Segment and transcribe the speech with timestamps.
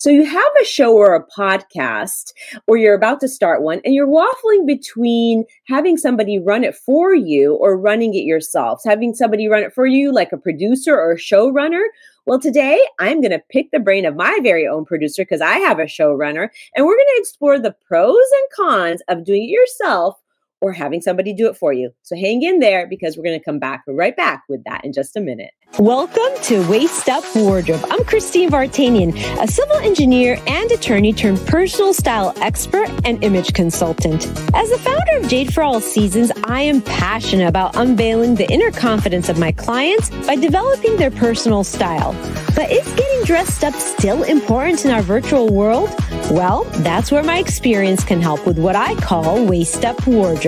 [0.00, 2.32] So you have a show or a podcast,
[2.68, 7.14] or you're about to start one, and you're waffling between having somebody run it for
[7.14, 8.80] you or running it yourself.
[8.84, 11.82] Having somebody run it for you, like a producer or a showrunner.
[12.26, 15.58] Well, today I'm going to pick the brain of my very own producer because I
[15.58, 19.50] have a showrunner, and we're going to explore the pros and cons of doing it
[19.50, 20.20] yourself
[20.60, 21.90] or having somebody do it for you.
[22.02, 24.92] So hang in there because we're going to come back right back with that in
[24.92, 25.50] just a minute.
[25.78, 27.84] Welcome to Waist Up Wardrobe.
[27.90, 34.26] I'm Christine Vartanian, a civil engineer and attorney turned personal style expert and image consultant.
[34.54, 38.72] As the founder of Jade for All Seasons, I am passionate about unveiling the inner
[38.72, 42.12] confidence of my clients by developing their personal style.
[42.56, 45.90] But is getting dressed up still important in our virtual world?
[46.30, 50.47] Well, that's where my experience can help with what I call Waist Up Wardrobe.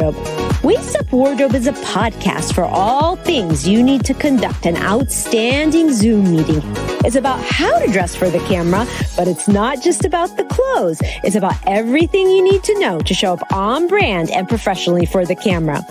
[0.63, 5.93] Waist Up Wardrobe is a podcast for all things you need to conduct an outstanding
[5.93, 6.63] Zoom meeting.
[7.05, 10.99] It's about how to dress for the camera, but it's not just about the clothes.
[11.23, 15.27] It's about everything you need to know to show up on brand and professionally for
[15.27, 15.85] the camera.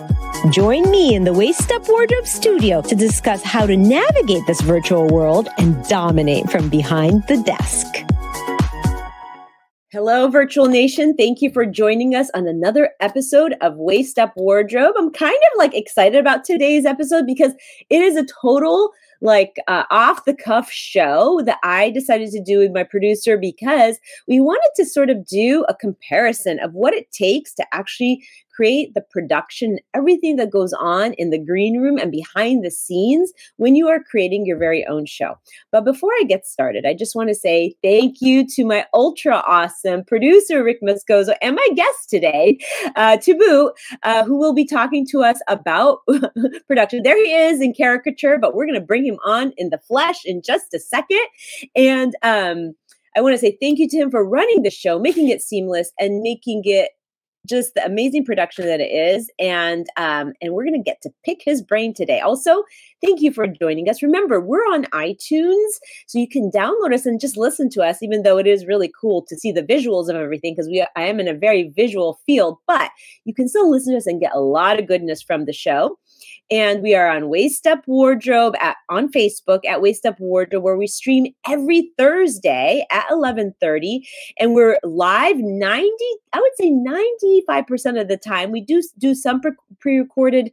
[0.52, 5.08] Join me in the Waist Up Wardrobe studio to discuss how to navigate this virtual
[5.08, 7.86] world and dominate from behind the desk.
[9.92, 11.16] Hello, Virtual Nation.
[11.16, 14.94] Thank you for joining us on another episode of Waist Up Wardrobe.
[14.96, 17.54] I'm kind of like excited about today's episode because
[17.90, 22.60] it is a total like uh, off the cuff show that I decided to do
[22.60, 27.12] with my producer because we wanted to sort of do a comparison of what it
[27.12, 28.24] takes to actually
[28.60, 33.32] create the production, everything that goes on in the green room and behind the scenes
[33.56, 35.34] when you are creating your very own show.
[35.72, 39.42] But before I get started, I just want to say thank you to my ultra
[39.48, 42.58] awesome producer, Rick Moscoso, and my guest today,
[42.98, 43.72] uh, to
[44.04, 46.00] uh, who will be talking to us about
[46.68, 47.04] production.
[47.04, 50.26] There he is in caricature, but we're going to bring him on in the flesh
[50.26, 51.26] in just a second.
[51.78, 52.76] And, um,
[53.16, 55.92] I want to say thank you to him for running the show, making it seamless
[56.00, 56.92] and making it
[57.48, 61.42] just the amazing production that it is and um, and we're to get to pick
[61.44, 62.20] his brain today.
[62.20, 62.64] Also
[63.04, 64.04] thank you for joining us.
[64.04, 65.72] Remember we're on itunes
[66.08, 68.92] so you can download us and just listen to us even though it is really
[69.00, 72.20] cool to see the visuals of everything because we i am in a very visual
[72.26, 72.92] field but
[73.26, 75.98] you can still listen to us and get a lot of goodness from the show
[76.52, 80.78] and we are on Waist Up Wardrobe at on Facebook at Waist Up Wardrobe, where
[80.78, 84.02] we stream every Thursday at 11:30,
[84.40, 85.92] and we're live 90,
[86.34, 88.52] I would say 95% of the time.
[88.52, 89.42] We do do some
[89.80, 90.52] pre-recorded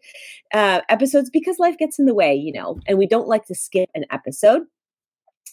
[0.53, 3.55] uh, episodes because life gets in the way, you know, and we don't like to
[3.55, 4.67] skip an episode.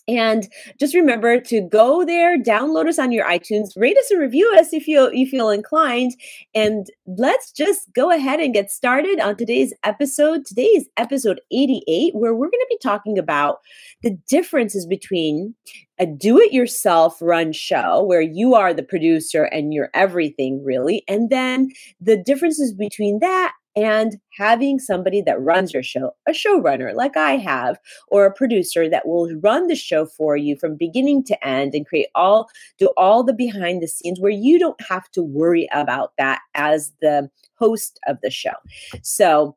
[0.08, 0.50] And
[0.80, 4.74] just remember to go there, download us on your iTunes, rate us and review us
[4.74, 6.12] if you you feel inclined.
[6.54, 10.46] And let's just go ahead and get started on today's episode.
[10.46, 13.60] Today is episode 88, where we're going to be talking about
[14.02, 15.56] the differences between
[16.00, 21.70] a do-it-yourself run show where you are the producer and you're everything really, and then
[22.02, 27.38] the differences between that and having somebody that runs your show, a showrunner like I
[27.38, 31.74] have, or a producer that will run the show for you from beginning to end
[31.74, 35.68] and create all, do all the behind the scenes where you don't have to worry
[35.74, 38.54] about that as the host of the show.
[39.02, 39.56] So,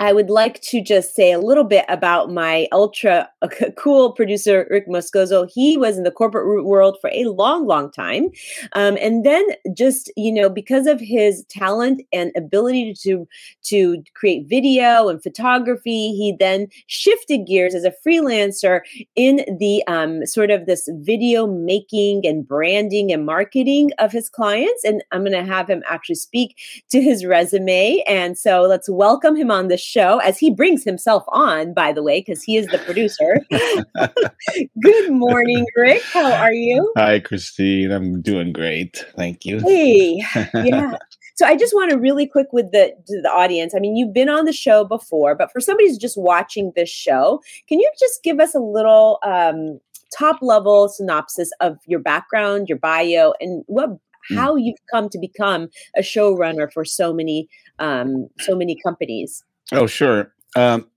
[0.00, 3.28] I would like to just say a little bit about my ultra
[3.76, 5.50] cool producer, Rick Moscoso.
[5.52, 8.28] He was in the corporate world for a long, long time.
[8.74, 9.44] Um, and then
[9.74, 13.26] just, you know, because of his talent and ability to,
[13.64, 18.82] to create video and photography, he then shifted gears as a freelancer
[19.16, 24.84] in the um, sort of this video making and branding and marketing of his clients.
[24.84, 26.56] And I'm going to have him actually speak
[26.90, 28.04] to his resume.
[28.06, 32.02] And so let's welcome him on the show as he brings himself on, by the
[32.02, 33.40] way, because he is the producer.
[34.82, 36.02] Good morning, Rick.
[36.12, 36.92] How are you?
[36.96, 37.90] Hi, Christine.
[37.90, 39.04] I'm doing great.
[39.16, 39.60] Thank you.
[39.60, 40.22] Hey,
[40.54, 40.96] yeah.
[41.36, 43.74] So I just want to really quick with the the audience.
[43.74, 46.90] I mean, you've been on the show before, but for somebody who's just watching this
[46.90, 49.80] show, can you just give us a little um,
[50.16, 53.90] top level synopsis of your background, your bio, and what
[54.28, 54.36] hmm.
[54.36, 57.48] how you've come to become a showrunner for so many
[57.78, 59.44] um, so many companies?
[59.72, 60.32] Oh, sure.
[60.56, 60.88] Um,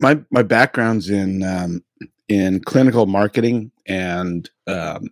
[0.00, 1.82] my my background's in um,
[2.28, 5.08] in clinical marketing and um,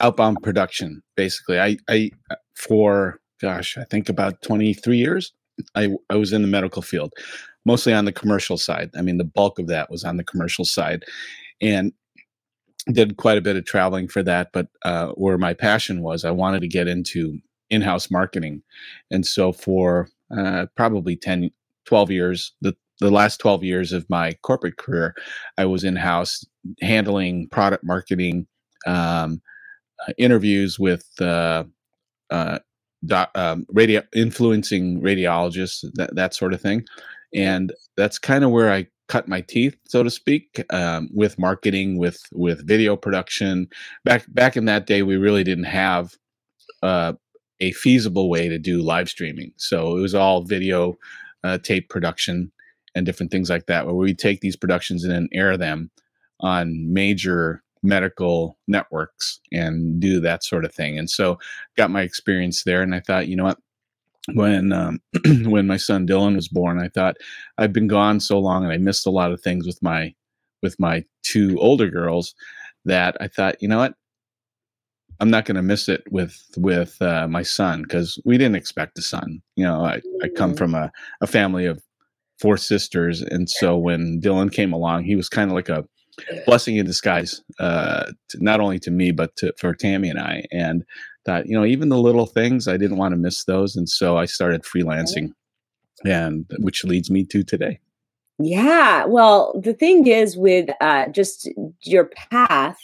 [0.00, 1.02] outbound production.
[1.16, 2.10] Basically, I I
[2.54, 5.32] for gosh, I think about twenty three years.
[5.74, 7.12] I I was in the medical field,
[7.64, 8.90] mostly on the commercial side.
[8.96, 11.04] I mean, the bulk of that was on the commercial side,
[11.60, 11.92] and
[12.92, 14.50] did quite a bit of traveling for that.
[14.52, 17.38] But uh, where my passion was, I wanted to get into
[17.70, 18.62] in-house marketing,
[19.10, 21.50] and so for uh, probably 10,
[21.86, 25.14] 12 years, the the last 12 years of my corporate career,
[25.58, 26.44] I was in house
[26.80, 28.46] handling product marketing,
[28.86, 29.40] um,
[30.06, 31.64] uh, interviews with uh,
[32.30, 32.58] uh,
[33.04, 36.84] doc, um, radio influencing radiologists, that that sort of thing,
[37.34, 41.98] and that's kind of where I cut my teeth, so to speak, um, with marketing,
[41.98, 43.68] with with video production.
[44.04, 46.14] Back back in that day, we really didn't have
[46.82, 47.12] uh,
[47.60, 50.96] a feasible way to do live streaming, so it was all video
[51.44, 52.52] uh, tape production
[52.94, 55.90] and different things like that, where we take these productions and then air them
[56.40, 60.98] on major medical networks and do that sort of thing.
[60.98, 61.38] And so
[61.76, 63.58] got my experience there and I thought, you know what,
[64.34, 65.00] when um,
[65.44, 67.16] when my son Dylan was born, I thought
[67.58, 70.14] I've been gone so long and I missed a lot of things with my
[70.62, 72.34] with my two older girls
[72.84, 73.94] that I thought, you know what,
[75.20, 78.98] I'm not going to miss it with with uh, my son because we didn't expect
[78.98, 79.40] a son.
[79.56, 80.58] You know, I, I come mm-hmm.
[80.58, 81.82] from a, a family of
[82.38, 85.84] four sisters, and so when Dylan came along, he was kind of like a
[86.46, 90.44] blessing in disguise, uh, to, not only to me but to, for Tammy and I.
[90.50, 90.84] And
[91.24, 94.16] that you know, even the little things, I didn't want to miss those, and so
[94.16, 95.32] I started freelancing,
[96.04, 97.80] and which leads me to today.
[98.38, 99.06] Yeah.
[99.06, 101.48] Well, the thing is with uh, just
[101.82, 102.76] your path,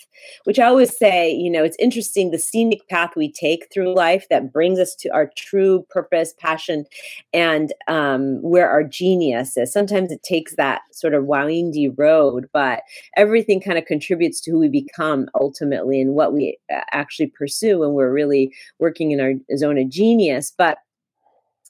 [0.44, 4.26] which I always say, you know, it's interesting the scenic path we take through life
[4.30, 6.86] that brings us to our true purpose, passion,
[7.34, 9.70] and um, where our genius is.
[9.70, 12.82] Sometimes it takes that sort of windy road, but
[13.18, 17.80] everything kind of contributes to who we become ultimately and what we uh, actually pursue
[17.80, 20.50] when we're really working in our zone of genius.
[20.56, 20.78] But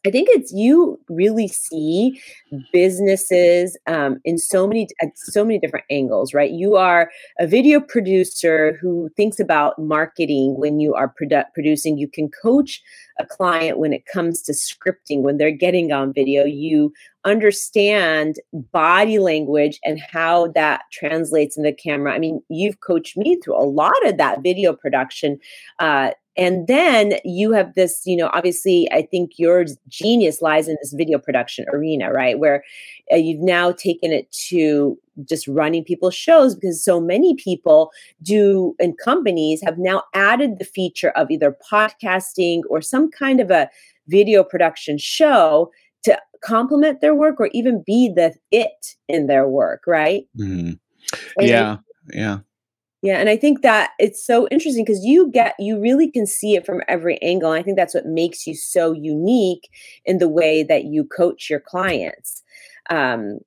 [0.04, 2.20] I think it's you really see
[2.72, 6.50] businesses um, in so many at so many different angles, right?
[6.50, 11.99] You are a video producer who thinks about marketing when you are produ- producing.
[11.99, 12.82] You can coach
[13.20, 16.44] a client when it comes to scripting when they're getting on video.
[16.44, 16.93] You
[17.25, 22.12] understand body language and how that translates in the camera.
[22.12, 25.38] I mean, you've coached me through a lot of that video production.
[25.78, 30.76] Uh, and then you have this you know obviously i think your genius lies in
[30.81, 32.38] this video production arena right?
[32.38, 32.62] Where
[33.12, 37.90] uh, you've now taken it to just running people's shows because so many people
[38.23, 43.50] do and companies have now added the feature of either podcasting or some kind of
[43.50, 43.69] a
[44.08, 45.70] video production show
[46.05, 50.25] to complement their work or even be the it in their work right?
[50.38, 50.73] Mm-hmm.
[51.40, 51.76] yeah
[52.12, 52.38] yeah
[53.02, 56.54] yeah, and I think that it's so interesting because you get you really can see
[56.54, 57.50] it from every angle.
[57.50, 59.69] I think that's what makes you so unique
[60.04, 62.44] in the way that you coach your clients.
[62.90, 63.40] Um,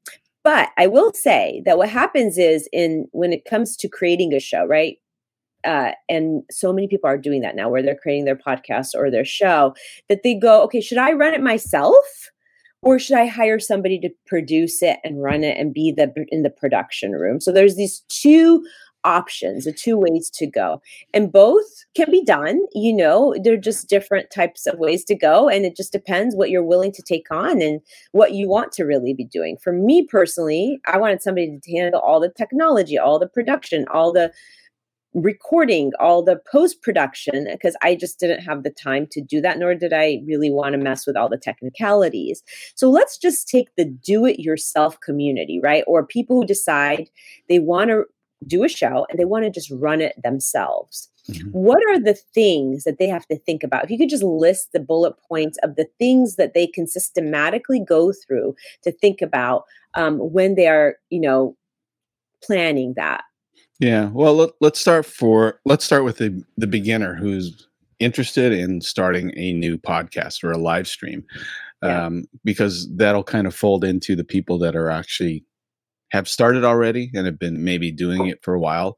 [0.43, 4.41] but I will say that what happens is in when it comes to creating a
[4.41, 4.97] show, right?
[5.63, 9.09] Uh, and so many people are doing that now where they're creating their podcast or
[9.09, 9.73] their show
[10.09, 11.95] that they go, okay, should I run it myself?
[12.85, 16.43] or should I hire somebody to produce it and run it and be the in
[16.43, 17.41] the production room?
[17.41, 18.63] So there's these two
[19.05, 20.81] options, the two ways to go.
[21.13, 22.59] And both can be done.
[22.73, 25.47] You know, they're just different types of ways to go.
[25.47, 27.79] And it just depends what you're willing to take on and
[28.11, 29.57] what you want to really be doing.
[29.57, 34.11] For me personally, I wanted somebody to handle all the technology, all the production, all
[34.11, 34.33] the
[35.15, 39.57] recording all the post production because I just didn't have the time to do that,
[39.57, 42.43] nor did I really want to mess with all the technicalities.
[42.75, 45.85] So let's just take the do it yourself community, right?
[45.87, 47.09] Or people who decide
[47.47, 48.03] they want to
[48.45, 51.09] do a show and they want to just run it themselves.
[51.29, 51.49] Mm-hmm.
[51.49, 53.83] What are the things that they have to think about?
[53.83, 57.79] If you could just list the bullet points of the things that they can systematically
[57.79, 59.63] go through to think about
[59.95, 61.55] um, when they are, you know,
[62.43, 63.23] planning that.
[63.79, 64.09] Yeah.
[64.13, 67.67] Well, let, us start for let's start with the the beginner who's
[67.99, 71.25] interested in starting a new podcast or a live stream,
[71.83, 72.05] yeah.
[72.05, 75.43] um, because that'll kind of fold into the people that are actually
[76.11, 78.97] have started already and have been maybe doing it for a while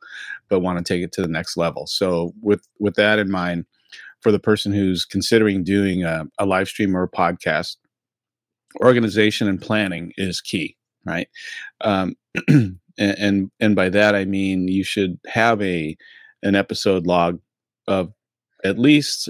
[0.50, 1.88] but want to take it to the next level.
[1.88, 3.66] So with with that in mind
[4.22, 7.78] for the person who's considering doing a, a live stream or a podcast
[8.82, 11.30] organization and planning is key right?
[11.82, 12.16] Um,
[12.98, 15.96] and, and and by that i mean you should have a
[16.44, 17.40] an episode log
[17.88, 18.12] of
[18.68, 19.30] at least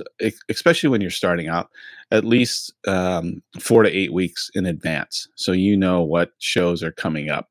[0.49, 1.69] especially when you're starting out
[2.11, 6.91] at least um, four to eight weeks in advance so you know what shows are
[6.91, 7.49] coming up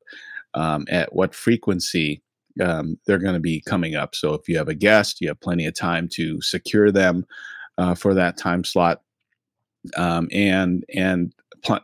[0.53, 2.21] um, at what frequency
[2.61, 4.15] um, they're going to be coming up.
[4.15, 7.25] So if you have a guest you have plenty of time to secure them
[7.77, 9.01] uh, for that time slot
[9.95, 11.33] um, and and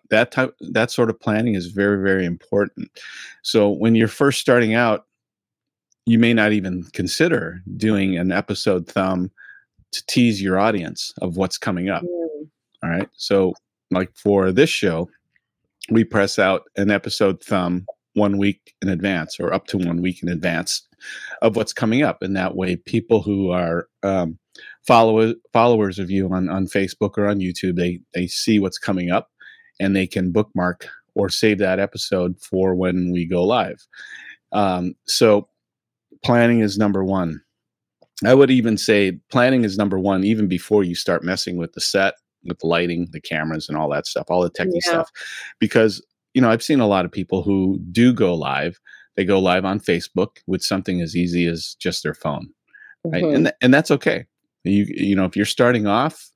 [0.10, 2.90] that type that sort of planning is very very important.
[3.42, 5.06] So when you're first starting out
[6.06, 9.32] you may not even consider doing an episode thumb
[9.94, 12.04] to tease your audience of what's coming up.
[12.04, 12.50] Mm.
[12.84, 13.10] All right.
[13.16, 13.54] So,
[13.92, 15.10] like for this show,
[15.90, 20.22] we press out an episode thumb one week in advance or up to one week
[20.22, 20.88] in advance
[21.42, 22.22] of what's coming up.
[22.22, 24.38] And that way, people who are um,
[24.86, 29.12] follow, followers of you on, on Facebook or on YouTube, they, they see what's coming
[29.12, 29.30] up
[29.80, 33.86] and they can bookmark or save that episode for when we go live.
[34.52, 35.48] Um, so,
[36.24, 37.42] planning is number one.
[38.28, 41.82] I would even say planning is number one, even before you start messing with the
[41.82, 44.82] set, with the lighting, the cameras, and all that stuff, all the techie yeah.
[44.82, 45.12] stuff.
[45.60, 46.02] Because,
[46.34, 48.80] you know, I've seen a lot of people who do go live.
[49.16, 52.50] They go live on Facebook with something as easy as just their phone.
[53.06, 53.24] Right?
[53.24, 53.36] Mm-hmm.
[53.36, 54.26] And, th- and that's okay.
[54.64, 56.32] You, you know, if you're starting off,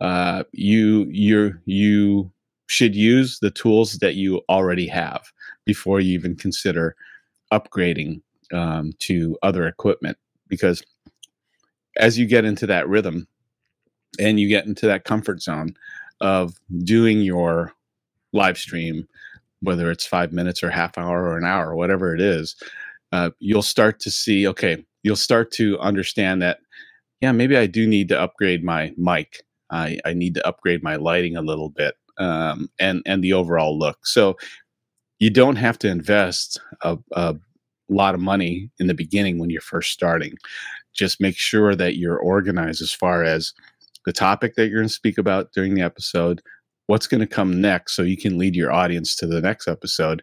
[0.00, 2.30] uh, you, you're, you
[2.68, 5.22] should use the tools that you already have
[5.64, 6.96] before you even consider
[7.52, 8.20] upgrading
[8.52, 10.16] um, to other equipment
[10.48, 10.82] because
[11.96, 13.26] as you get into that rhythm
[14.18, 15.74] and you get into that comfort zone
[16.20, 17.72] of doing your
[18.32, 19.06] live stream,
[19.60, 22.56] whether it's five minutes or half hour or an hour, whatever it is,
[23.12, 26.58] uh, you'll start to see, okay, you'll start to understand that,
[27.20, 29.42] yeah, maybe I do need to upgrade my mic.
[29.70, 33.78] I, I need to upgrade my lighting a little bit um, and, and the overall
[33.78, 34.06] look.
[34.06, 34.36] So
[35.18, 37.36] you don't have to invest a, a
[37.88, 40.36] lot of money in the beginning when you're first starting
[40.96, 43.52] just make sure that you're organized as far as
[44.04, 46.40] the topic that you're going to speak about during the episode,
[46.86, 50.22] what's going to come next, so you can lead your audience to the next episode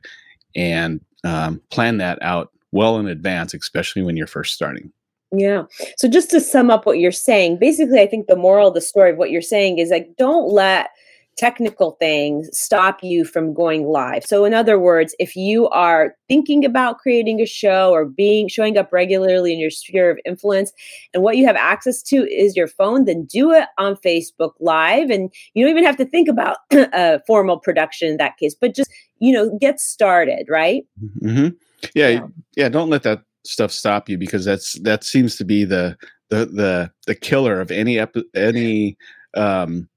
[0.55, 4.91] and um, plan that out well in advance, especially when you're first starting.
[5.35, 5.63] Yeah.
[5.97, 8.81] So just to sum up what you're saying, basically, I think the moral of the
[8.81, 10.89] story of what you're saying is like, don't let
[11.37, 14.23] technical things stop you from going live.
[14.25, 18.77] So in other words, if you are thinking about creating a show or being showing
[18.77, 20.71] up regularly in your sphere of influence
[21.13, 25.09] and what you have access to is your phone, then do it on Facebook live
[25.09, 28.75] and you don't even have to think about a formal production in that case, but
[28.75, 30.83] just, you know, get started, right?
[31.21, 31.49] Mm-hmm.
[31.95, 35.65] Yeah, yeah, yeah, don't let that stuff stop you because that's that seems to be
[35.65, 35.97] the
[36.29, 37.99] the the the killer of any
[38.35, 38.97] any
[39.35, 39.89] um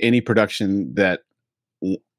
[0.00, 1.20] any production that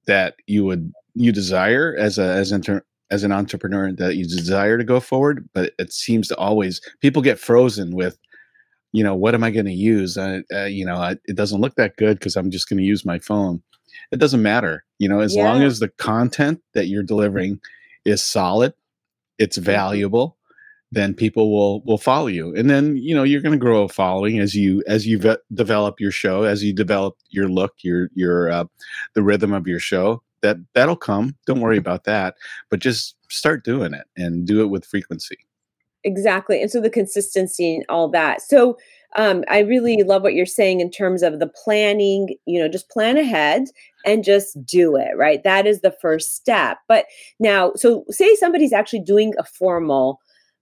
[0.08, 4.78] that you would you desire as a as inter, as an entrepreneur that you desire
[4.78, 8.18] to go forward but it seems to always people get frozen with
[8.92, 11.62] you know what am i going to use uh, uh, you know I, it doesn't
[11.62, 13.62] look that good because i'm just going to use my phone
[14.12, 15.44] it doesn't matter you know as yeah.
[15.44, 17.60] long as the content that you're delivering
[18.06, 18.74] is solid
[19.38, 19.66] it's mm-hmm.
[19.66, 20.38] valuable
[20.96, 22.56] then people will will follow you.
[22.56, 25.38] And then you know you're going to grow a following as you as you ve-
[25.54, 28.66] develop your show as you develop your look your your uh,
[29.14, 31.36] the rhythm of your show that that'll come.
[31.46, 32.36] Don't worry about that.
[32.70, 35.38] But just start doing it and do it with frequency.
[36.04, 38.42] Exactly and so the consistency and all that.
[38.42, 38.78] So
[39.18, 42.90] um, i really love what you're saying in terms of the planning you know just
[42.90, 43.64] plan ahead
[44.06, 45.42] and just do it right?
[45.44, 46.80] That is the first step.
[46.88, 47.06] But
[47.40, 50.20] now so say somebody's actually doing a formal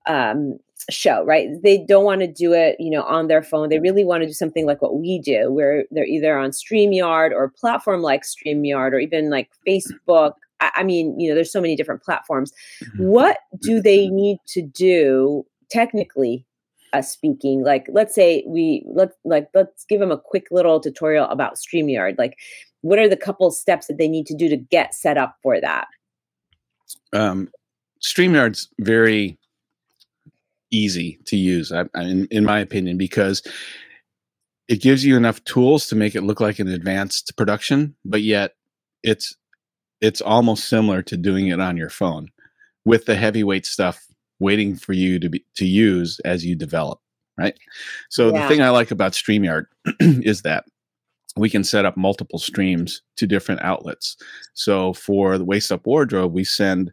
[0.07, 0.57] um,
[0.89, 1.49] show, right?
[1.63, 3.69] They don't want to do it, you know, on their phone.
[3.69, 7.31] They really want to do something like what we do, where they're either on StreamYard
[7.31, 10.33] or a platform like StreamYard or even like Facebook.
[10.59, 12.51] I, I mean, you know, there's so many different platforms.
[12.83, 13.03] Mm-hmm.
[13.05, 16.45] What do they need to do technically
[16.93, 21.25] uh, speaking like let's say we let like let's give them a quick little tutorial
[21.25, 22.37] about StreamYard like
[22.81, 25.59] what are the couple steps that they need to do to get set up for
[25.59, 25.87] that
[27.11, 27.49] um
[28.03, 29.39] StreamYard's very
[30.73, 33.41] easy to use, I, I, in, in my opinion, because
[34.67, 38.53] it gives you enough tools to make it look like an advanced production, but yet
[39.03, 39.35] it's
[40.01, 42.27] it's almost similar to doing it on your phone
[42.85, 44.05] with the heavyweight stuff
[44.39, 46.99] waiting for you to be to use as you develop
[47.37, 47.57] right
[48.09, 48.41] so yeah.
[48.41, 49.65] the thing i like about streamyard
[49.99, 50.65] is that
[51.37, 54.17] we can set up multiple streams to different outlets
[54.53, 56.91] so for the waist up wardrobe we send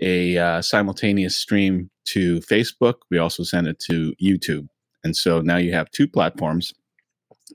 [0.00, 2.94] a uh, simultaneous stream to Facebook.
[3.10, 4.68] We also send it to YouTube.
[5.04, 6.72] And so now you have two platforms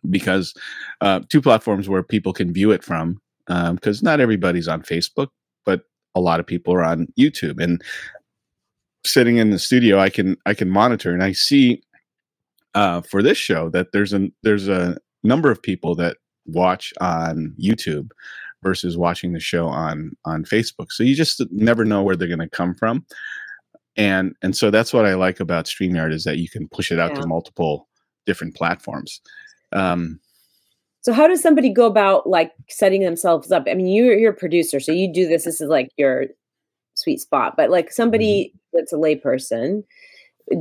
[0.10, 0.54] because
[1.02, 5.28] uh, two platforms where people can view it from because um, not everybody's on Facebook,
[5.66, 5.82] but
[6.16, 7.62] a lot of people are on YouTube.
[7.62, 7.82] And
[9.06, 11.82] sitting in the studio, I can I can monitor and I see
[12.74, 17.54] uh, for this show that there's a there's a number of people that watch on
[17.62, 18.10] YouTube
[18.64, 20.92] versus watching the show on on Facebook.
[20.92, 23.06] So you just never know where they're going to come from.
[23.98, 27.00] And and so that's what I like about StreamYard is that you can push it
[27.00, 27.22] out yeah.
[27.22, 27.88] to multiple
[28.26, 29.22] different platforms.
[29.74, 30.20] Um,
[31.02, 33.64] so how does somebody go about like setting themselves up?
[33.70, 35.44] I mean, you're you're a producer, so you do this.
[35.44, 36.28] This is like your
[36.94, 37.56] sweet spot.
[37.58, 38.78] But like somebody mm-hmm.
[38.78, 39.84] that's a layperson,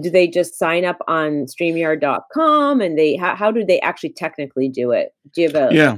[0.00, 4.68] do they just sign up on streamyard.com and they how, how do they actually technically
[4.68, 5.96] do it do you have a yeah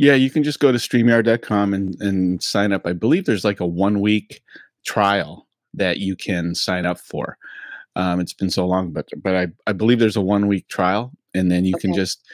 [0.00, 2.86] Yeah, you can just go to streamyard.com and, and sign up.
[2.86, 4.40] I believe there's like a one week
[4.82, 7.36] trial that you can sign up for.
[7.96, 11.12] Um, it's been so long, but but I, I believe there's a one week trial,
[11.34, 11.82] and then you okay.
[11.82, 12.26] can just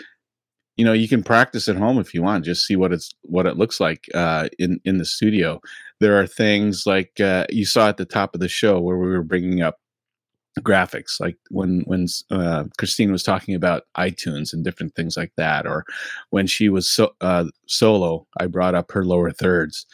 [0.76, 3.46] you know you can practice at home if you want just see what it's what
[3.46, 5.60] it looks like uh, in in the studio
[5.98, 9.08] there are things like uh, you saw at the top of the show where we
[9.08, 9.80] were bringing up
[10.60, 15.66] graphics like when when uh, christine was talking about itunes and different things like that
[15.66, 15.84] or
[16.30, 19.86] when she was so, uh, solo i brought up her lower thirds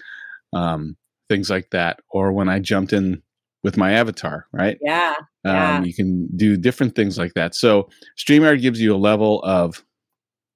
[0.52, 0.97] um,
[1.28, 3.21] things like that or when i jumped in
[3.64, 5.14] with my avatar right yeah,
[5.45, 5.76] yeah.
[5.76, 7.88] Um, you can do different things like that so
[8.19, 9.85] streamyard gives you a level of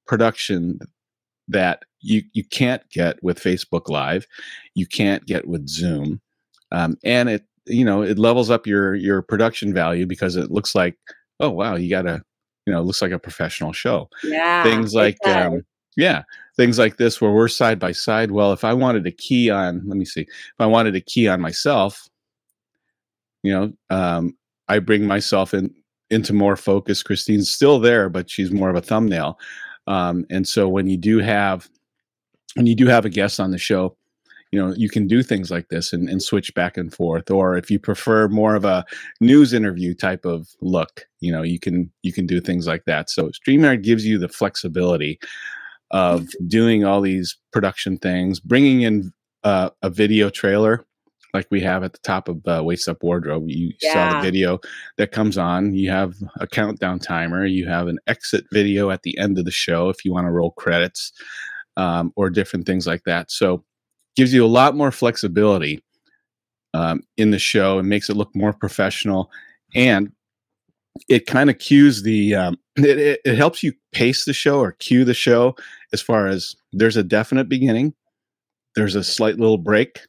[0.06, 0.78] production
[1.48, 4.26] that you you can't get with Facebook Live,
[4.74, 6.20] you can't get with Zoom,
[6.72, 10.74] um, and it you know it levels up your your production value because it looks
[10.74, 10.96] like
[11.40, 12.22] oh wow you got a
[12.66, 14.08] you know looks like a professional show.
[14.24, 15.62] Yeah, things like um,
[15.96, 16.22] yeah
[16.56, 18.30] things like this where we're side by side.
[18.30, 21.28] Well, if I wanted to key on, let me see, if I wanted to key
[21.28, 22.08] on myself,
[23.42, 24.36] you know, um,
[24.68, 25.72] I bring myself in
[26.10, 27.02] into more focus.
[27.02, 29.38] Christine's still there, but she's more of a thumbnail.
[29.86, 31.68] Um, and so when you do have
[32.54, 33.96] when you do have a guest on the show,
[34.56, 37.30] you know you can do things like this and, and switch back and forth.
[37.30, 38.86] Or if you prefer more of a
[39.20, 43.10] news interview type of look, you know you can you can do things like that.
[43.10, 45.18] So Streamyard gives you the flexibility
[45.90, 49.12] of doing all these production things, bringing in
[49.44, 50.86] uh, a video trailer
[51.34, 53.44] like we have at the top of uh, Waist Up Wardrobe.
[53.46, 53.92] You yeah.
[53.92, 54.58] saw the video
[54.96, 55.74] that comes on.
[55.74, 57.44] You have a countdown timer.
[57.44, 60.30] You have an exit video at the end of the show if you want to
[60.30, 61.12] roll credits
[61.76, 63.30] um, or different things like that.
[63.30, 63.62] So
[64.16, 65.82] gives you a lot more flexibility
[66.74, 69.30] um, in the show and makes it look more professional.
[69.74, 70.12] And
[71.08, 74.72] it kind of cues the um, it, it, it helps you pace the show or
[74.72, 75.54] cue the show
[75.92, 77.94] as far as there's a definite beginning
[78.74, 80.00] there's a slight little break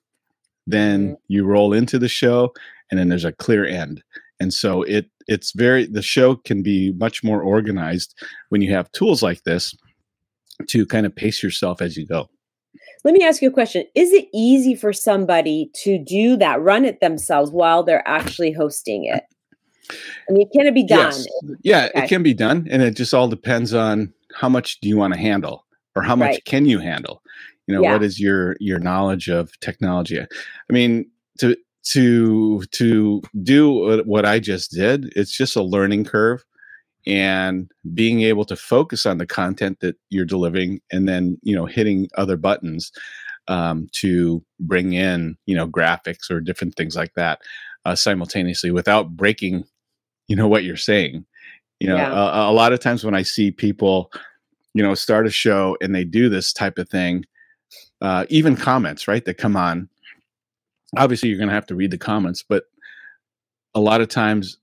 [0.66, 1.14] then mm-hmm.
[1.28, 2.52] you roll into the show
[2.92, 4.04] and then there's a clear end
[4.40, 8.16] and so it it's very the show can be much more organized
[8.50, 9.76] when you have tools like this
[10.68, 12.30] to kind of pace yourself as you go
[13.04, 16.86] let me ask you a question is it easy for somebody to do that run
[16.86, 19.24] it themselves while they're actually hosting it
[19.92, 21.28] i mean can it be done yes.
[21.64, 22.04] yeah okay.
[22.04, 25.14] it can be done and it just all depends on how much do you want
[25.14, 26.46] to handle or how much right.
[26.46, 27.22] can you handle
[27.68, 27.94] you know yeah.
[27.94, 30.28] what is your your knowledge of technology i
[30.74, 36.44] mean to to to do what i just did it's just a learning curve
[37.08, 41.66] and being able to focus on the content that you're delivering and then you know
[41.66, 42.92] hitting other buttons
[43.48, 47.40] um, to bring in you know graphics or different things like that
[47.86, 49.64] uh, simultaneously without breaking
[50.28, 51.26] you know what you're saying
[51.80, 52.12] you know yeah.
[52.12, 54.12] a, a lot of times when i see people
[54.74, 57.24] you know start a show and they do this type of thing
[58.02, 59.90] uh, even comments, right, that come on.
[60.96, 62.66] Obviously, you're going to have to read the comments, but
[63.74, 64.58] a lot of times,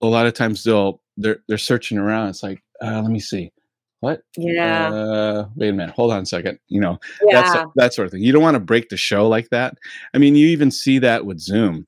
[0.00, 2.28] a lot of times they'll they're they're searching around.
[2.28, 3.52] It's like, uh, let me see,
[4.00, 4.22] what?
[4.36, 4.92] Yeah.
[4.92, 5.94] Uh, wait a minute.
[5.94, 6.58] Hold on a second.
[6.68, 7.42] You know, yeah.
[7.42, 8.22] that's that sort of thing.
[8.22, 9.74] You don't want to break the show like that.
[10.14, 11.86] I mean, you even see that with Zoom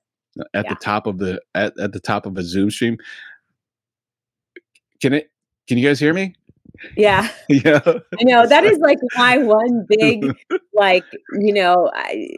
[0.54, 0.68] at yeah.
[0.68, 2.98] the top of the at, at the top of a Zoom stream.
[5.00, 5.30] Can it?
[5.66, 6.34] Can you guys hear me?
[6.96, 7.28] Yeah.
[7.48, 7.80] Yeah.
[7.84, 10.24] I know that is like my one big,
[10.72, 11.04] like,
[11.38, 12.28] you know, I,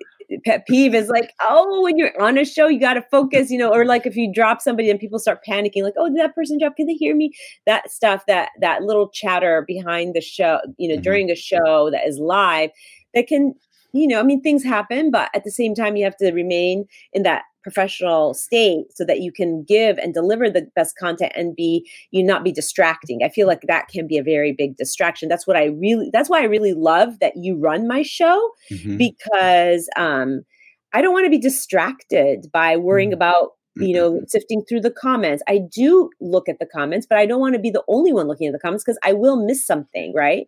[0.45, 3.59] pet peeve is like, oh, when you're on a show, you got to focus, you
[3.59, 6.35] know, or like if you drop somebody and people start panicking, like, oh, did that
[6.35, 6.77] person drop?
[6.77, 7.33] Can they hear me?
[7.67, 11.03] That stuff, that that little chatter behind the show, you know, mm-hmm.
[11.03, 12.71] during a show that is live,
[13.15, 13.55] that can,
[13.93, 16.87] you know, I mean, things happen, but at the same time, you have to remain
[17.13, 21.57] in that professional state so that you can give and deliver the best content and
[21.57, 25.29] be you not be distracting i feel like that can be a very big distraction
[25.29, 28.97] that's what i really that's why i really love that you run my show mm-hmm.
[28.97, 30.45] because um
[30.93, 33.15] i don't want to be distracted by worrying mm-hmm.
[33.15, 34.25] about you know mm-hmm.
[34.29, 37.61] sifting through the comments i do look at the comments but i don't want to
[37.61, 40.47] be the only one looking at the comments because i will miss something right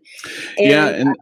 [0.57, 1.17] and, yeah and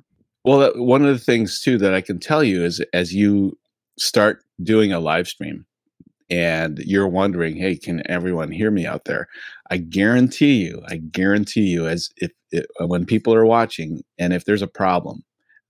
[0.44, 3.56] well one of the things too that i can tell you is as you
[3.98, 5.64] start doing a live stream
[6.28, 9.28] and you're wondering, hey, can everyone hear me out there?
[9.70, 14.32] I guarantee you, I guarantee you, as if, if uh, when people are watching and
[14.32, 15.22] if there's a problem,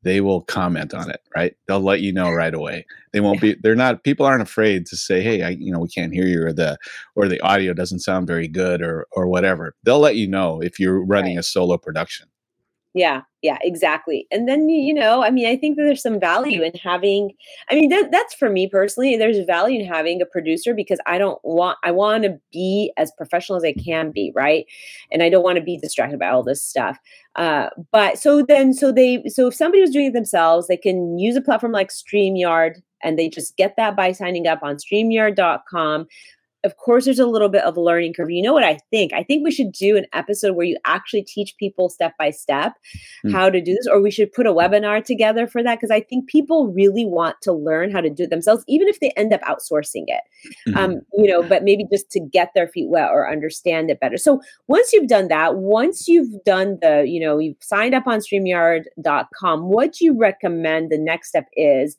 [0.03, 1.55] they will comment on it, right?
[1.66, 2.87] They'll let you know right away.
[3.12, 3.57] They won't be.
[3.61, 4.05] They're not.
[4.05, 6.79] People aren't afraid to say, "Hey, I, you know, we can't hear you," or the,
[7.16, 9.75] or the audio doesn't sound very good, or or whatever.
[9.83, 11.40] They'll let you know if you're running right.
[11.40, 12.29] a solo production.
[12.97, 14.27] Yeah, yeah, exactly.
[14.31, 17.33] And then you know, I mean, I think that there's some value in having.
[17.71, 19.19] I mean, that, that's for me personally.
[19.19, 21.77] There's value in having a producer because I don't want.
[21.85, 24.65] I want to be as professional as I can be, right?
[25.13, 26.99] And I don't want to be distracted by all this stuff.
[27.35, 31.19] Uh, but so then, so they, so if somebody was doing it themselves, they can
[31.19, 36.07] use a platform like Streamyard, and they just get that by signing up on Streamyard.com
[36.66, 39.12] of course there's a little bit of a learning curve you know what i think
[39.12, 42.74] i think we should do an episode where you actually teach people step by step
[43.24, 43.33] mm.
[43.33, 46.00] how to do this or we should put a webinar together for that because i
[46.00, 49.33] think people really want to learn how to do it themselves even if they end
[49.33, 50.20] up outsourcing it
[50.68, 50.76] mm-hmm.
[50.76, 54.16] um, you know but maybe just to get their feet wet or understand it better
[54.16, 58.18] so once you've done that once you've done the you know you've signed up on
[58.18, 61.96] streamyard.com what do you recommend the next step is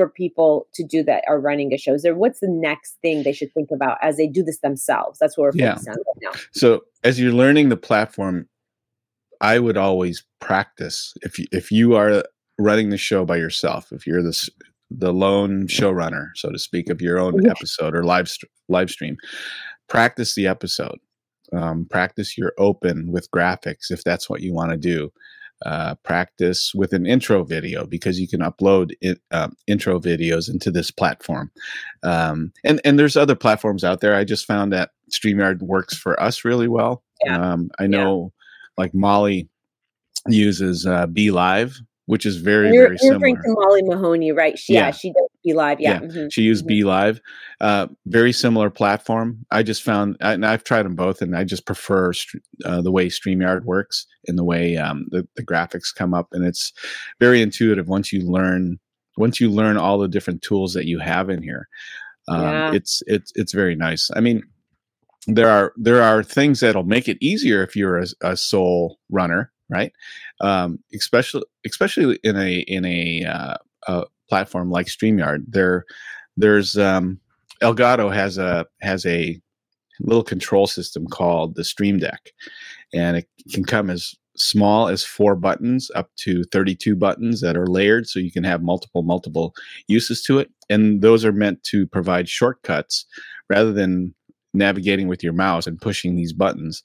[0.00, 1.92] for people to do that are running a show?
[1.92, 5.18] Is there what's the next thing they should think about as they do this themselves?
[5.18, 5.74] That's what we're yeah.
[5.74, 6.40] focused on right now.
[6.52, 8.48] So as you're learning the platform,
[9.42, 12.24] I would always practice if you, if you are
[12.58, 14.48] running the show by yourself, if you're the
[14.90, 17.50] the lone showrunner, so to speak, of your own yeah.
[17.50, 18.34] episode or live
[18.70, 19.18] live stream,
[19.86, 20.98] practice the episode.
[21.52, 25.10] Um, practice your open with graphics if that's what you want to do
[25.66, 30.70] uh, practice with an intro video because you can upload it, uh, intro videos into
[30.70, 31.50] this platform.
[32.02, 34.14] Um, and and there's other platforms out there.
[34.14, 37.02] I just found that Streamyard works for us really well.
[37.24, 37.52] Yeah.
[37.52, 38.82] Um, I know, yeah.
[38.82, 39.48] like Molly
[40.28, 41.76] uses uh, BeLive,
[42.10, 43.28] which is very you're, very similar.
[43.28, 44.58] You're to Molly Mahoney, right?
[44.58, 44.86] She, yeah.
[44.86, 45.76] yeah, she does BeLive.
[45.78, 46.00] Yeah, yeah.
[46.00, 46.28] Mm-hmm.
[46.30, 46.88] she used mm-hmm.
[46.88, 47.20] BeLive.
[47.60, 49.46] Uh, very similar platform.
[49.52, 52.10] I just found, and I've tried them both, and I just prefer
[52.64, 56.44] uh, the way Streamyard works and the way um, the, the graphics come up, and
[56.44, 56.72] it's
[57.20, 58.80] very intuitive once you learn
[59.16, 61.68] once you learn all the different tools that you have in here.
[62.26, 62.72] Um, yeah.
[62.72, 64.10] It's it's it's very nice.
[64.16, 64.42] I mean,
[65.28, 69.52] there are there are things that'll make it easier if you're a, a sole runner
[69.70, 69.92] right?
[70.40, 73.56] Um, especially especially in a in a, uh,
[73.88, 75.84] a platform like Streamyard, there
[76.36, 77.20] there's um,
[77.62, 79.40] Elgato has a has a
[80.00, 82.30] little control system called the Stream Deck,
[82.92, 87.66] and it can come as small as four buttons up to 32 buttons that are
[87.66, 89.54] layered so you can have multiple multiple
[89.86, 93.04] uses to it and those are meant to provide shortcuts
[93.50, 94.14] rather than
[94.54, 96.82] navigating with your mouse and pushing these buttons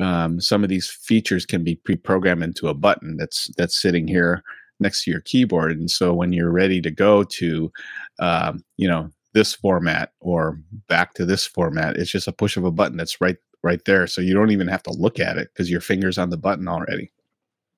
[0.00, 4.42] um, some of these features can be pre-programmed into a button that's that's sitting here
[4.80, 5.72] next to your keyboard.
[5.72, 7.72] And so when you're ready to go to
[8.18, 12.64] um, you know this format or back to this format it's just a push of
[12.64, 14.06] a button that's right right there.
[14.06, 16.68] So you don't even have to look at it because your fingers on the button
[16.68, 17.10] already.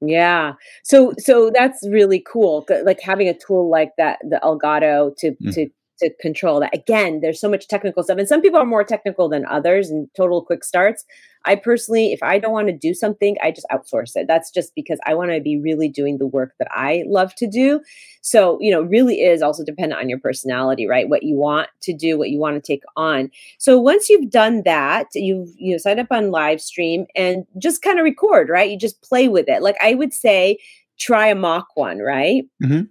[0.00, 0.54] Yeah.
[0.84, 5.54] So so that's really cool like having a tool like that the elgato to mm.
[5.54, 6.74] to to control that.
[6.74, 10.08] Again, there's so much technical stuff, and some people are more technical than others and
[10.14, 11.04] total quick starts.
[11.46, 14.26] I personally, if I don't want to do something, I just outsource it.
[14.26, 17.46] That's just because I want to be really doing the work that I love to
[17.46, 17.80] do.
[18.20, 21.08] So, you know, really is also dependent on your personality, right?
[21.08, 23.30] What you want to do, what you want to take on.
[23.58, 27.82] So once you've done that, you've you know signed up on live stream and just
[27.82, 28.68] kind of record, right?
[28.68, 29.62] You just play with it.
[29.62, 30.58] Like I would say,
[30.98, 32.44] try a mock one, right?
[32.62, 32.82] Mm-hmm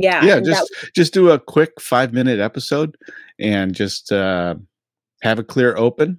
[0.00, 2.96] yeah yeah just that- just do a quick five minute episode
[3.38, 4.54] and just uh,
[5.22, 6.18] have a clear open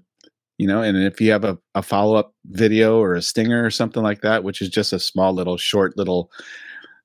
[0.57, 4.03] you know and if you have a, a follow-up video or a stinger or something
[4.03, 6.31] like that which is just a small little short little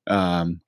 [0.06, 0.60] um,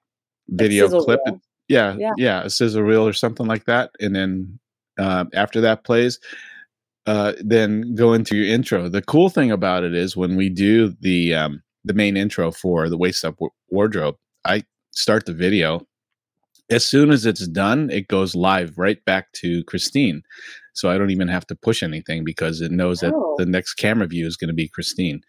[0.48, 1.20] video clip
[1.68, 2.12] yeah, yeah.
[2.16, 4.58] yeah a sizzle reel or something like that and then
[4.98, 6.18] uh, after that plays
[7.06, 8.86] uh, then go into your intro.
[8.86, 12.88] The cool thing about it is when we do the um, the main intro for
[12.88, 13.36] the waist up
[13.70, 15.84] wardrobe i start the video
[16.70, 20.22] as soon as it's done, it goes live right back to Christine.
[20.74, 23.34] So I don't even have to push anything because it knows that oh.
[23.38, 25.22] the next camera view is going to be Christine.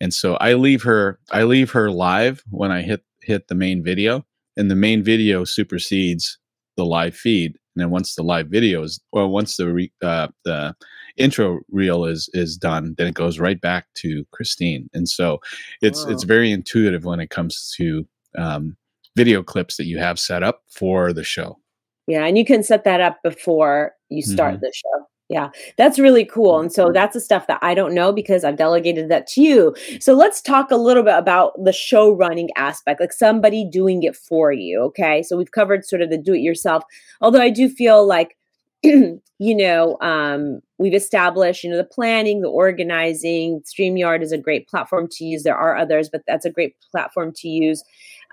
[0.00, 3.82] And so I leave her I leave her live when I hit hit the main
[3.82, 4.24] video
[4.56, 6.38] and the main video supersedes
[6.76, 7.56] the live feed.
[7.74, 10.74] And then once the live video is well once the re, uh, the
[11.16, 14.88] intro reel is is done, then it goes right back to Christine.
[14.92, 15.40] And so
[15.80, 18.76] it's it's very intuitive when it comes to um,
[19.16, 21.58] video clips that you have set up for the show.
[22.06, 24.62] Yeah, and you can set that up before you start mm-hmm.
[24.62, 25.06] the show.
[25.28, 26.58] Yeah, that's really cool.
[26.58, 29.76] And so that's the stuff that I don't know because I've delegated that to you.
[30.00, 34.16] So let's talk a little bit about the show running aspect, like somebody doing it
[34.16, 34.80] for you.
[34.80, 35.22] Okay.
[35.22, 36.82] So we've covered sort of the do it yourself.
[37.20, 38.36] Although I do feel like,
[38.82, 43.62] you know, um, we've established, you know, the planning, the organizing.
[43.62, 45.44] StreamYard is a great platform to use.
[45.44, 47.84] There are others, but that's a great platform to use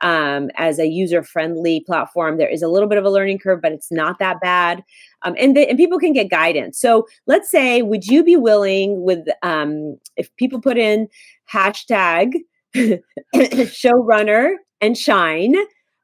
[0.01, 2.37] um, as a user friendly platform.
[2.37, 4.83] There is a little bit of a learning curve, but it's not that bad.
[5.23, 6.79] Um, and, the, and people can get guidance.
[6.79, 11.07] So let's say, would you be willing with um, if people put in
[11.51, 12.33] hashtag
[13.35, 15.55] showrunner and shine.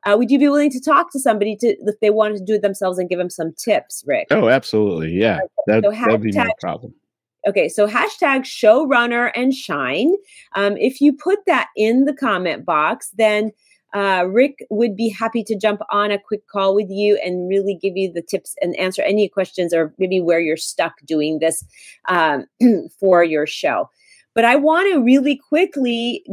[0.05, 2.55] Uh, would you be willing to talk to somebody to if they wanted to do
[2.55, 4.27] it themselves and give them some tips, Rick?
[4.31, 5.11] Oh, absolutely.
[5.11, 6.93] Yeah, that, so that'd be no problem.
[7.47, 10.13] Okay, so hashtag showrunner and shine.
[10.55, 13.51] Um, if you put that in the comment box, then
[13.93, 17.77] uh, Rick would be happy to jump on a quick call with you and really
[17.81, 21.63] give you the tips and answer any questions or maybe where you're stuck doing this
[22.09, 22.45] um,
[22.99, 23.89] for your show.
[24.33, 26.23] But I want to really quickly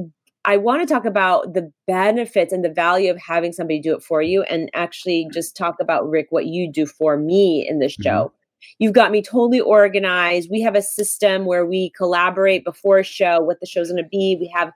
[0.44, 4.02] I want to talk about the benefits and the value of having somebody do it
[4.02, 7.92] for you and actually just talk about, Rick, what you do for me in this
[7.92, 8.02] mm-hmm.
[8.02, 8.24] show.
[8.24, 8.36] Mm-hmm.
[8.78, 10.50] You've got me totally organized.
[10.50, 14.08] We have a system where we collaborate before a show, what the show's going to
[14.08, 14.36] be.
[14.40, 14.72] We have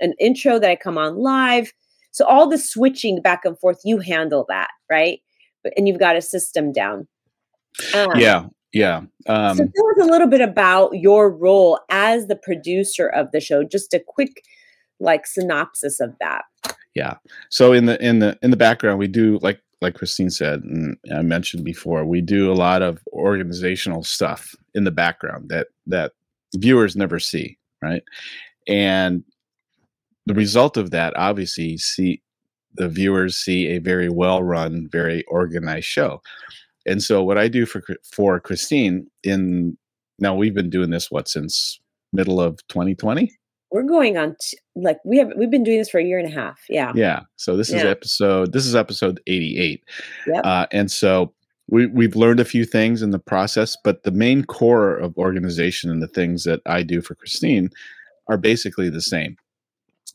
[0.00, 1.72] an intro that I come on live.
[2.12, 5.20] So all the switching back and forth, you handle that, right?
[5.76, 7.08] And you've got a system down.
[7.94, 9.02] Um, yeah, yeah.
[9.26, 13.40] Um, so tell us a little bit about your role as the producer of the
[13.40, 13.64] show.
[13.64, 14.42] Just a quick
[15.00, 16.44] like synopsis of that.
[16.94, 17.16] Yeah.
[17.50, 20.96] So in the in the in the background, we do like like Christine said, and
[21.12, 26.12] I mentioned before, we do a lot of organizational stuff in the background that that
[26.54, 28.02] viewers never see, right?
[28.68, 29.24] And
[30.26, 32.22] the result of that, obviously, see
[32.74, 36.22] the viewers see a very well run, very organized show.
[36.86, 39.76] And so, what I do for for Christine in
[40.18, 41.80] now we've been doing this what since
[42.12, 43.30] middle of 2020
[43.70, 46.28] we're going on t- like we have we've been doing this for a year and
[46.28, 46.92] a half yeah.
[46.94, 49.82] Yeah so this is episode this is episode 88
[50.26, 50.44] yep.
[50.44, 51.32] uh, and so
[51.68, 55.90] we, we've learned a few things in the process but the main core of organization
[55.90, 57.70] and the things that i do for christine
[58.28, 59.36] are basically the same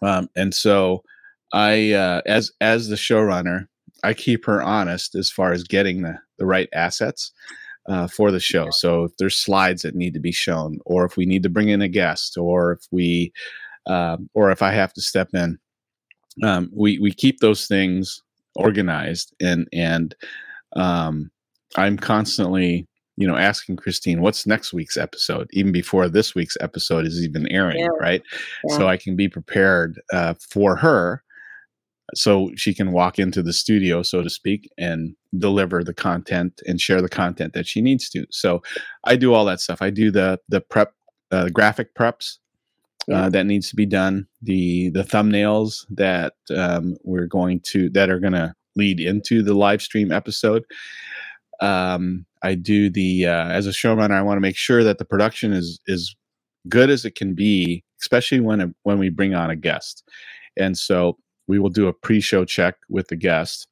[0.02, 1.04] um, and so
[1.54, 3.68] i uh, as as the showrunner
[4.04, 7.32] i keep her honest as far as getting the, the right assets
[7.88, 8.70] uh, for the show.
[8.72, 11.70] So if there's slides that need to be shown, or if we need to bring
[11.70, 13.32] in a guest, or if we,
[13.86, 15.58] uh, or if I have to step in,
[16.44, 18.22] um, we we keep those things
[18.56, 20.16] organized, and and
[20.76, 21.32] um,
[21.76, 22.87] I'm constantly
[23.18, 27.48] you know asking Christine what's next week's episode, even before this week's episode is even
[27.52, 27.88] airing, yeah.
[28.00, 28.22] right?
[28.70, 28.78] Yeah.
[28.78, 31.24] So I can be prepared uh, for her
[32.16, 36.80] so she can walk into the studio so to speak and deliver the content and
[36.80, 38.62] share the content that she needs to so
[39.04, 40.94] i do all that stuff i do the the prep
[41.32, 42.38] uh, graphic preps
[43.10, 43.22] uh, yeah.
[43.24, 48.10] uh, that needs to be done the the thumbnails that um, we're going to that
[48.10, 50.64] are going to lead into the live stream episode
[51.62, 55.06] um, i do the uh, as a showrunner i want to make sure that the
[55.06, 56.16] production is is
[56.70, 60.04] good as it can be especially when when we bring on a guest
[60.58, 61.18] and so
[61.48, 63.68] we will do a pre-show check with the guest,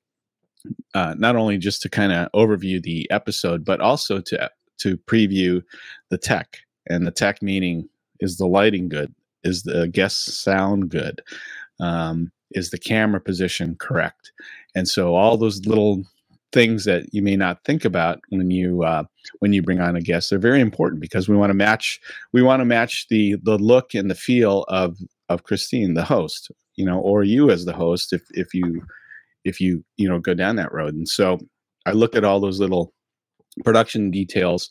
[0.94, 5.62] uh, not only just to kind of overview the episode, but also to to preview
[6.10, 6.58] the tech.
[6.88, 7.88] And the tech meaning
[8.20, 9.14] is the lighting good?
[9.44, 11.22] Is the guest sound good?
[11.80, 14.32] Um, is the camera position correct?
[14.76, 16.04] And so all those little
[16.56, 19.04] things that you may not think about when you uh,
[19.40, 20.30] when you bring on a guest.
[20.30, 22.00] They're very important because we want to match
[22.32, 24.98] we want to match the the look and the feel of
[25.30, 28.82] of Christine, the host, you know, or you as the host, if if you
[29.44, 30.96] if you you know go down that road.
[30.96, 31.38] And so
[31.86, 32.94] I look at all those little
[33.66, 34.70] production details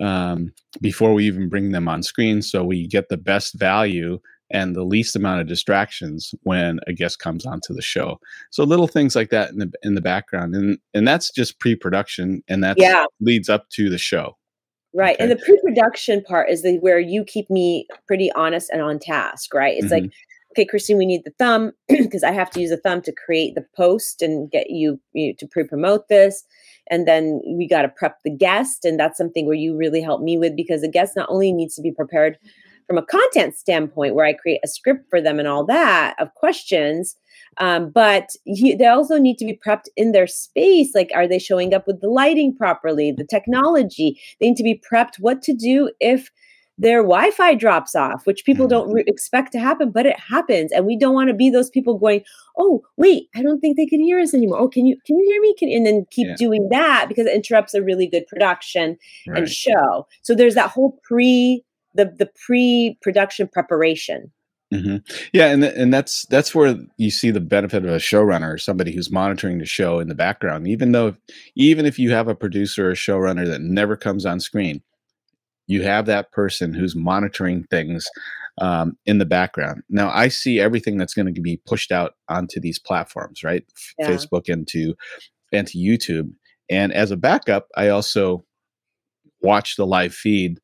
[0.00, 0.52] um,
[0.82, 4.20] before we even bring them on screen, so we get the best value
[4.52, 8.20] and the least amount of distractions when a guest comes onto the show.
[8.50, 12.42] So little things like that in the in the background, and and that's just pre-production,
[12.48, 13.06] and that yeah.
[13.20, 14.36] leads up to the show.
[14.94, 15.16] Right.
[15.16, 15.22] Okay.
[15.22, 19.54] And the pre-production part is the where you keep me pretty honest and on task,
[19.54, 19.74] right?
[19.74, 20.04] It's mm-hmm.
[20.04, 20.12] like,
[20.52, 23.54] okay, Christine, we need the thumb because I have to use the thumb to create
[23.54, 26.44] the post and get you, you to pre-promote this.
[26.90, 28.84] And then we got to prep the guest.
[28.84, 31.74] And that's something where you really help me with because the guest not only needs
[31.76, 32.36] to be prepared
[32.92, 36.34] from a content standpoint where I create a script for them and all that of
[36.34, 37.16] questions,
[37.56, 40.94] um, but he, they also need to be prepped in their space.
[40.94, 44.20] Like, are they showing up with the lighting properly, the technology?
[44.38, 46.30] They need to be prepped what to do if
[46.76, 50.84] their Wi-Fi drops off, which people don't re- expect to happen, but it happens, and
[50.84, 52.22] we don't want to be those people going,
[52.58, 55.24] "Oh, wait, I don't think they can hear us anymore." Oh, can you can you
[55.30, 55.54] hear me?
[55.58, 56.36] Can, and then keep yeah.
[56.36, 59.38] doing that because it interrupts a really good production right.
[59.38, 60.06] and show.
[60.20, 61.62] So there's that whole pre
[61.94, 64.32] the the pre-production preparation.
[64.72, 64.96] Mm-hmm.
[65.34, 68.92] Yeah, and and that's that's where you see the benefit of a showrunner, or somebody
[68.92, 70.66] who's monitoring the show in the background.
[70.66, 71.14] Even though,
[71.54, 74.82] even if you have a producer or a showrunner that never comes on screen,
[75.66, 78.06] you have that person who's monitoring things
[78.62, 79.82] um, in the background.
[79.90, 83.64] Now, I see everything that's going to be pushed out onto these platforms, right?
[83.98, 84.08] Yeah.
[84.08, 84.94] Facebook and to
[85.52, 86.32] and to YouTube.
[86.70, 88.44] And as a backup, I also
[89.42, 90.60] watch the live feed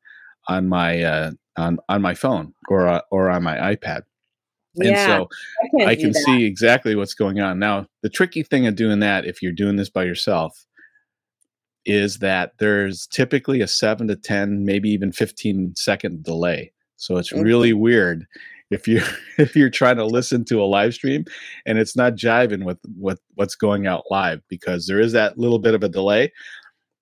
[0.49, 4.01] on my uh, on on my phone or uh, or on my iPad.
[4.77, 5.29] And Yeah, so
[5.81, 7.59] I I can see exactly what's going on.
[7.59, 10.65] Now, the tricky thing of doing that, if you're doing this by yourself,
[11.85, 16.71] is that there's typically a seven to 10, maybe even 15 second delay.
[16.97, 17.43] So it's Mhm.
[17.43, 18.25] really weird
[18.69, 19.01] if you
[19.37, 21.25] if you're trying to listen to a live stream
[21.65, 25.59] and it's not jiving with what what's going out live because there is that little
[25.59, 26.31] bit of a delay.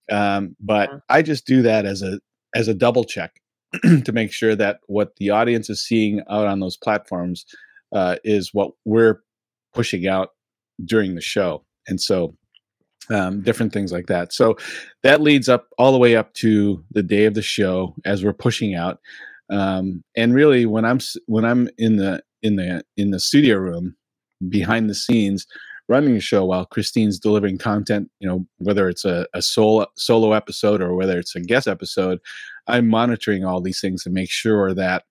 [0.09, 0.99] Um, but Yeah.
[1.09, 2.19] I just do that as a
[2.57, 3.39] as a double check
[4.03, 7.45] to make sure that what the audience is seeing out on those platforms
[7.93, 9.21] uh, is what we're
[9.75, 10.31] pushing out
[10.83, 11.63] during the show.
[11.87, 12.35] And so
[13.11, 14.33] um, different things like that.
[14.33, 14.57] So
[15.03, 18.33] that leads up all the way up to the day of the show as we're
[18.33, 18.99] pushing out.
[19.51, 23.95] Um, and really, when I'm when I'm in the in the in the studio room
[24.49, 25.47] behind the scenes
[25.89, 30.33] running the show while Christine's delivering content, you know, whether it's a, a solo solo
[30.33, 32.19] episode or whether it's a guest episode,
[32.67, 35.03] I'm monitoring all these things to make sure that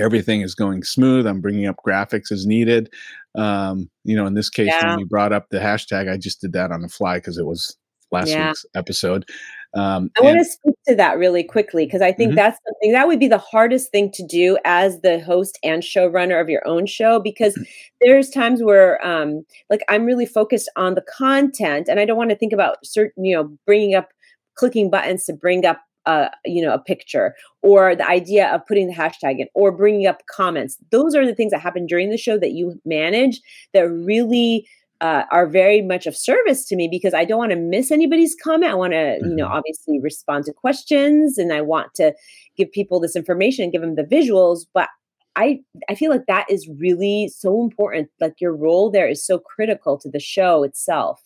[0.00, 1.26] everything is going smooth.
[1.26, 2.92] I'm bringing up graphics as needed.
[3.34, 4.90] Um, you know, in this case, Yeah.
[4.90, 7.46] when we brought up the hashtag, I just did that on the fly because it
[7.46, 7.76] was
[8.10, 8.48] last Yeah.
[8.48, 9.28] week's episode.
[9.74, 12.36] Um, I want to speak to that really quickly because I think Mhm.
[12.36, 16.40] that's something that would be the hardest thing to do as the host and showrunner
[16.40, 17.66] of your own show because Mm.
[18.00, 22.30] there's times where um like I'm really focused on the content and I don't want
[22.30, 24.08] to think about certain you know bringing up
[24.56, 28.88] clicking buttons to bring up uh you know a picture or the idea of putting
[28.88, 32.16] the hashtag in or bringing up comments those are the things that happen during the
[32.16, 33.40] show that you manage
[33.74, 34.66] that really
[35.00, 38.36] uh, are very much of service to me because I don't want to miss anybody's
[38.42, 38.70] comment.
[38.70, 39.50] I want to, you know, Mhm.
[39.50, 42.14] obviously respond to questions and I want to
[42.56, 44.66] give people this information and give them the visuals.
[44.74, 44.88] But
[45.36, 48.10] I, I feel like that is really so important.
[48.20, 51.22] Like your role there is so critical to the show itself.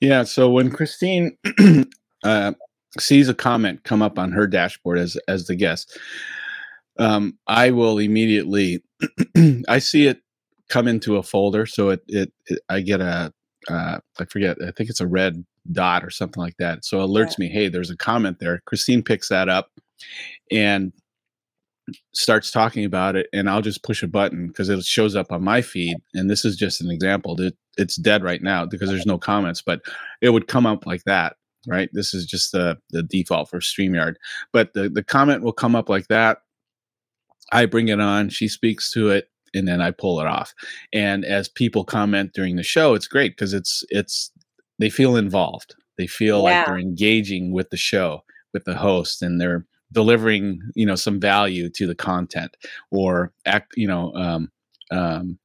[0.00, 0.24] Yeah.
[0.24, 1.36] So when Christine
[2.24, 2.52] uh,
[2.98, 5.98] sees a comment come up on her dashboard as as the guest,
[6.98, 8.82] um, I will immediately
[9.68, 10.20] I see it
[10.68, 11.66] come into a folder.
[11.66, 13.32] So it it, it I get a
[13.68, 16.84] uh, I forget I think it's a red dot or something like that.
[16.84, 18.62] So it alerts me, hey, there's a comment there.
[18.64, 19.70] Christine picks that up
[20.50, 20.92] and
[22.12, 25.42] starts talking about it and I'll just push a button because it shows up on
[25.42, 29.06] my feed and this is just an example it, it's dead right now because there's
[29.06, 29.80] no comments but
[30.20, 34.16] it would come up like that right this is just the the default for StreamYard
[34.52, 36.38] but the the comment will come up like that
[37.52, 40.54] I bring it on she speaks to it and then I pull it off
[40.92, 44.30] and as people comment during the show it's great because it's it's
[44.78, 48.22] they feel involved they feel like they're engaging with the show
[48.54, 52.56] with the host and they're delivering you know some value to the content
[52.90, 54.50] or act you know um
[54.90, 55.38] um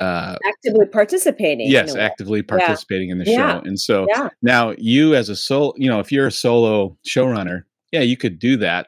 [0.00, 1.68] uh Actively participating.
[1.68, 3.58] yes actively participating in the Yeah.
[3.60, 4.28] show and so Yeah.
[4.42, 8.38] now you as a solo you know if you're a solo showrunner yeah you could
[8.38, 8.86] do that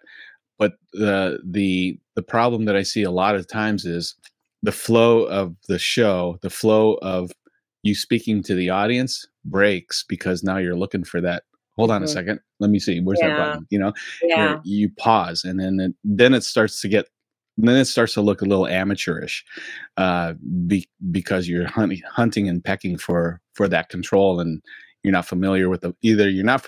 [0.61, 4.15] but the the the problem that i see a lot of times is
[4.63, 7.33] the flow of the show the flow of
[7.83, 11.43] you speaking to the audience breaks because now you're looking for that
[11.77, 12.13] hold on a Mhm.
[12.13, 13.93] second let me see where's that button you know
[14.23, 14.43] Yeah.
[14.51, 17.07] you're- you pause and then it, then it starts to get
[17.57, 19.45] then it starts to look a little amateurish
[19.99, 20.33] uh,
[20.67, 24.63] be, because you're hunting, hunting and pecking for for that control and
[25.03, 26.67] you're not familiar with the either you're not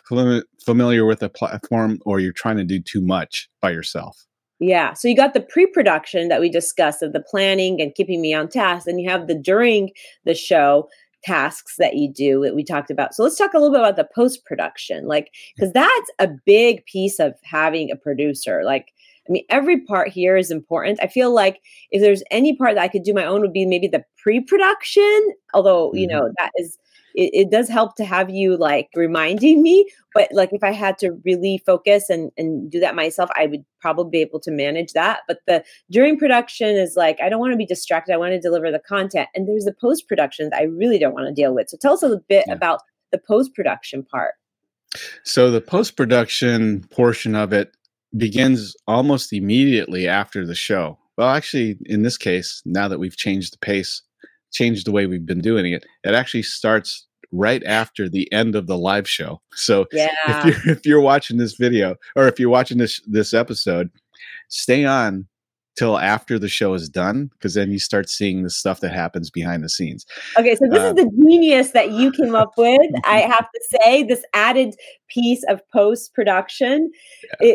[0.65, 4.27] familiar with the platform or you're trying to do too much by yourself
[4.61, 4.93] Yeah.
[4.95, 8.49] So you got the pre-production that we discussed of the planning and keeping me on
[8.49, 8.87] task.
[8.87, 9.91] and you have the during
[10.25, 10.89] the show
[11.25, 13.15] tasks that you do that we talked about.
[13.15, 15.07] So let's talk a little bit about the post-production.
[15.07, 18.63] Like, because that's a big piece of having a producer.
[18.65, 18.93] Like,
[19.29, 20.99] I mean, every part here is important.
[21.03, 21.61] I feel like
[21.93, 25.33] if there's any part that I could do my own would be maybe the pre-production,
[25.55, 26.11] although, you Mhm.
[26.11, 26.77] know, that is
[27.15, 30.99] it, it does help to have you like reminding me but like if i had
[30.99, 34.93] to really focus and and do that myself i would probably be able to manage
[34.93, 38.33] that but the during production is like i don't want to be distracted i want
[38.33, 41.35] to deliver the content and there's the post production that i really don't want to
[41.35, 42.55] deal with so tell us a little bit Yeah.
[42.55, 44.35] about the post production part
[45.25, 47.75] so the post-production portion of it
[48.17, 53.55] begins almost immediately after the show well actually in this case now that we've changed
[53.55, 54.03] the pace
[54.53, 55.85] changed the way we've been doing it.
[56.05, 59.41] It actually starts right after the end of the live show.
[59.55, 60.11] So yeah.
[60.27, 63.91] if you're if you're watching this video or if you're watching this this episode
[64.49, 65.27] stay on
[65.75, 69.31] till after the show is done because then you start seeing the stuff that happens
[69.31, 70.05] behind the scenes.
[70.39, 73.61] Okay so this um, is the genius that you came up with i have to
[73.81, 74.75] say this added
[75.09, 76.91] piece of post production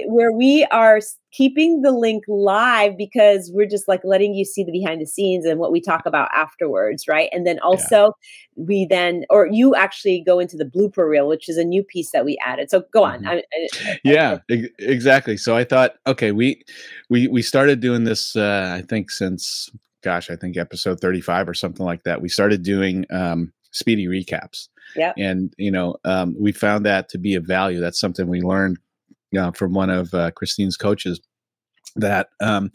[0.08, 1.00] where we are
[1.38, 5.46] keeping the link live because we're just like letting you see the behind the scenes
[5.46, 8.12] and what we talk about afterwards right and then also
[8.56, 12.12] we then or you actually go into the blooper reel which is a new piece
[12.12, 13.28] that we added so go on Mhm.
[13.28, 16.64] I, I, yeah e- exactly so i thought okay we
[17.10, 19.70] we we started doing this uh i think since
[20.04, 24.70] gosh, I think episode 35 or something like that, we started doing um, speedy recaps.
[24.96, 25.12] Yeah.
[25.18, 27.82] And, you know, um, we found that to be a value.
[27.82, 28.78] That's something we learned
[29.38, 31.20] uh, from one of uh, Christine's coaches
[31.96, 32.72] that um,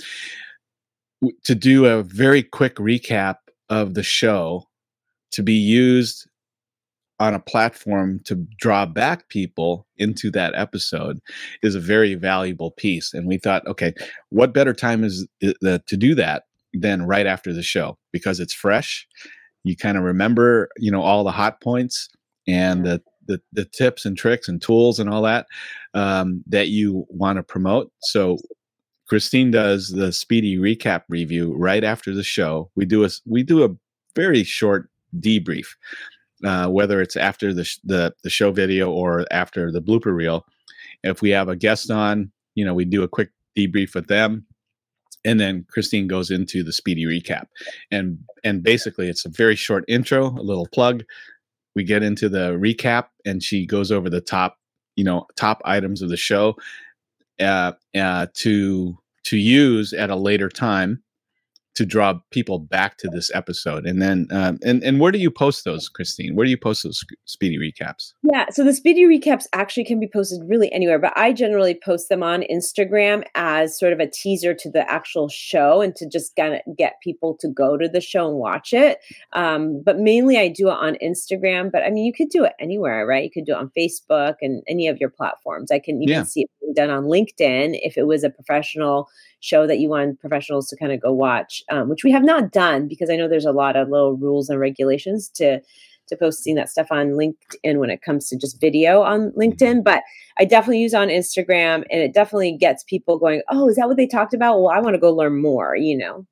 [1.20, 3.36] w- to do a very quick recap
[3.68, 4.64] of the show
[5.32, 6.28] to be used
[7.20, 11.20] on a platform to draw back people into that episode
[11.62, 13.14] is a very valuable piece.
[13.14, 13.94] And we thought okay
[14.30, 16.44] what better time is uh, to do that
[16.74, 17.96] than right after the show?
[18.12, 19.06] Because it's fresh
[19.64, 22.08] you kind of remember you know all the hot points
[22.46, 25.46] and the the, the tips and tricks and tools and all that
[25.94, 28.36] um, that you want to promote so
[29.08, 33.64] christine does the speedy recap review right after the show we do a we do
[33.64, 33.68] a
[34.14, 35.68] very short debrief
[36.44, 40.44] uh, whether it's after the, sh- the the show video or after the blooper reel.
[41.04, 44.46] If we have a guest on, you know, we do a quick debrief with them,
[45.24, 47.46] and then Christine goes into the speedy recap,
[47.90, 51.04] and and basically it's a very short intro, a little plug.
[51.74, 54.56] We get into the recap, and she goes over the top,
[54.96, 56.56] you know, top items of the show,
[57.40, 61.02] uh, uh, to to use at a later time
[61.74, 63.86] to draw people back to this episode.
[63.86, 66.36] And then, um, and and where do you post those, Christine?
[66.36, 68.12] Where do you post those speedy recaps?
[68.22, 72.08] Yeah, so the speedy recaps actually can be posted really anywhere, but I generally post
[72.08, 76.36] them on Instagram as sort of a teaser to the actual show and to just
[76.36, 78.98] kind of get people to go to the show and watch it.
[79.32, 82.52] Um, but mainly I do it on Instagram, but I mean, you could do it
[82.60, 83.24] anywhere, right?
[83.24, 85.70] You could do it on Facebook and any of your platforms.
[85.70, 86.22] I can even Yeah.
[86.24, 89.08] see it being done on LinkedIn if it was a professional
[89.42, 92.52] show that you want professionals to kind of go watch, um, which we have not
[92.52, 95.60] done because I know there's a lot of little rules and regulations to
[96.08, 99.82] to posting that stuff on LinkedIn when it comes to just video on LinkedIn.
[99.82, 100.02] But
[100.38, 103.42] I definitely use it on Instagram, and it definitely gets people going.
[103.48, 104.60] Oh, is that what they talked about?
[104.60, 105.76] Well, I want to go learn more.
[105.76, 106.26] You know.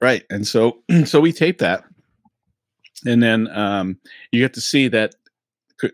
[0.00, 0.24] Right.
[0.30, 1.84] And so, so we tape that,
[3.04, 3.98] and then um,
[4.30, 5.14] you get to see that.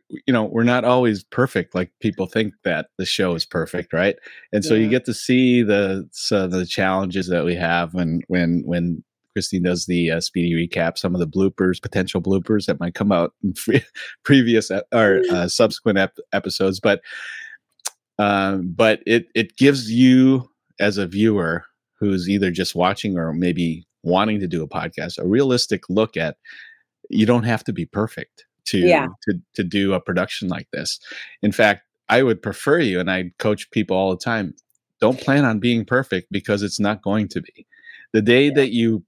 [0.09, 1.75] You know, we're not always perfect.
[1.75, 4.17] Like people think that the show is perfect, right?
[4.53, 8.63] And so you get to see the so the challenges that we have when when
[8.65, 12.95] when Christine does the uh, speedy recap, some of the bloopers, potential bloopers that might
[12.95, 13.85] come out in pre-
[14.25, 16.81] previous or uh, subsequent ep- episodes.
[16.81, 17.01] But
[18.19, 21.65] um, but it it gives you as a viewer
[21.99, 26.37] who's either just watching or maybe wanting to do a podcast a realistic look at
[27.11, 29.07] you don't have to be perfect to Yeah.
[29.29, 30.99] to to do a production like this.
[31.43, 34.55] In fact, I would prefer you and I coach people all the time.
[35.01, 37.67] Don't plan on being perfect because it's not going to be.
[38.13, 39.05] The day that you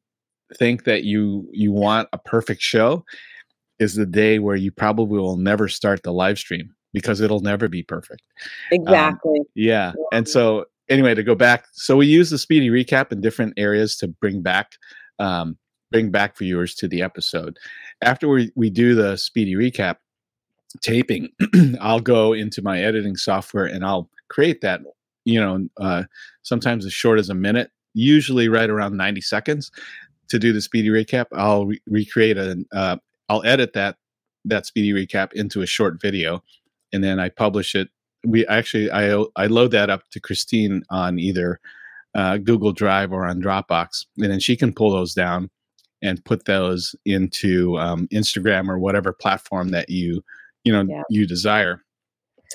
[0.58, 3.04] think that you you want a perfect show
[3.78, 7.68] is the day where you probably will never start the live stream because it'll never
[7.68, 8.22] be perfect.
[8.70, 9.40] Exactly.
[9.54, 9.92] Yeah.
[10.12, 13.96] And so anyway, to go back, so we use the speedy recap in different areas
[13.98, 14.72] to bring back
[15.18, 15.56] um,
[15.90, 17.58] bring back viewers to the episode.
[18.02, 19.96] After we, we do the speedy recap
[20.80, 21.30] taping,
[21.80, 24.80] I'll go into my editing software and I'll create that,
[25.24, 26.04] you know, uh,
[26.42, 29.70] sometimes as short as a minute, usually right around 90 seconds
[30.28, 31.26] to do the speedy recap.
[31.32, 32.96] I'll re- recreate an, uh,
[33.28, 33.96] I'll edit that,
[34.44, 36.42] that speedy recap into a short video
[36.92, 37.88] and then I publish it
[38.24, 41.60] we actually I I load that up to Christine on either
[42.14, 45.50] uh, Google Drive or on Dropbox, and then she can pull those down
[46.02, 50.22] and put those into um, Instagram or whatever platform that you
[50.64, 51.02] you know Yeah.
[51.10, 51.82] you desire.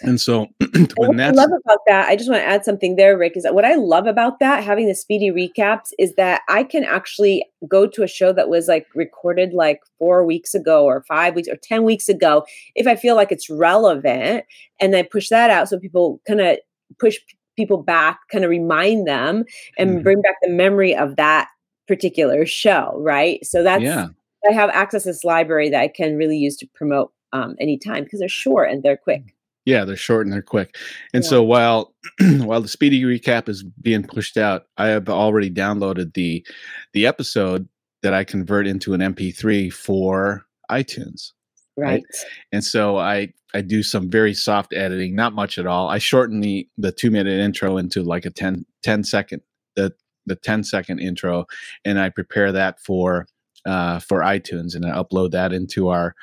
[0.01, 2.97] And so when what I that's love about that, I just want to add something
[2.97, 6.41] there, Rick, is that what I love about that, having the speedy recaps, is that
[6.49, 10.83] I can actually go to a show that was like recorded like four weeks ago
[10.83, 12.43] or five weeks or 10 weeks ago
[12.75, 14.43] if I feel like it's relevant
[14.81, 16.57] and then push that out so people kind of
[16.99, 17.15] push
[17.55, 19.45] people back, kind of remind them
[19.77, 20.03] and Mhm.
[20.03, 21.47] bring back the memory of that
[21.88, 23.45] particular show, right?
[23.45, 24.07] So that's, yeah
[24.47, 28.03] I have access to this library that I can really use to promote um, anytime
[28.03, 29.36] because they're short and they're quick.
[29.65, 30.77] Yeah, they're short and they're quick.
[31.13, 31.29] And Yeah.
[31.29, 31.93] so while
[32.38, 36.45] while the speedy recap is being pushed out, I have already downloaded the
[36.93, 37.67] the episode
[38.03, 41.31] that I convert into an MP3 for iTunes.
[41.77, 41.93] Right.
[41.93, 42.03] Right.
[42.51, 45.89] And so I I do some very soft editing, not much at all.
[45.89, 49.41] I shorten the the 2 minute intro into like a 10 10 second
[49.75, 49.93] the
[50.26, 51.45] the 10 second intro
[51.84, 53.28] and I prepare that for
[53.65, 56.15] uh for iTunes and I upload that into our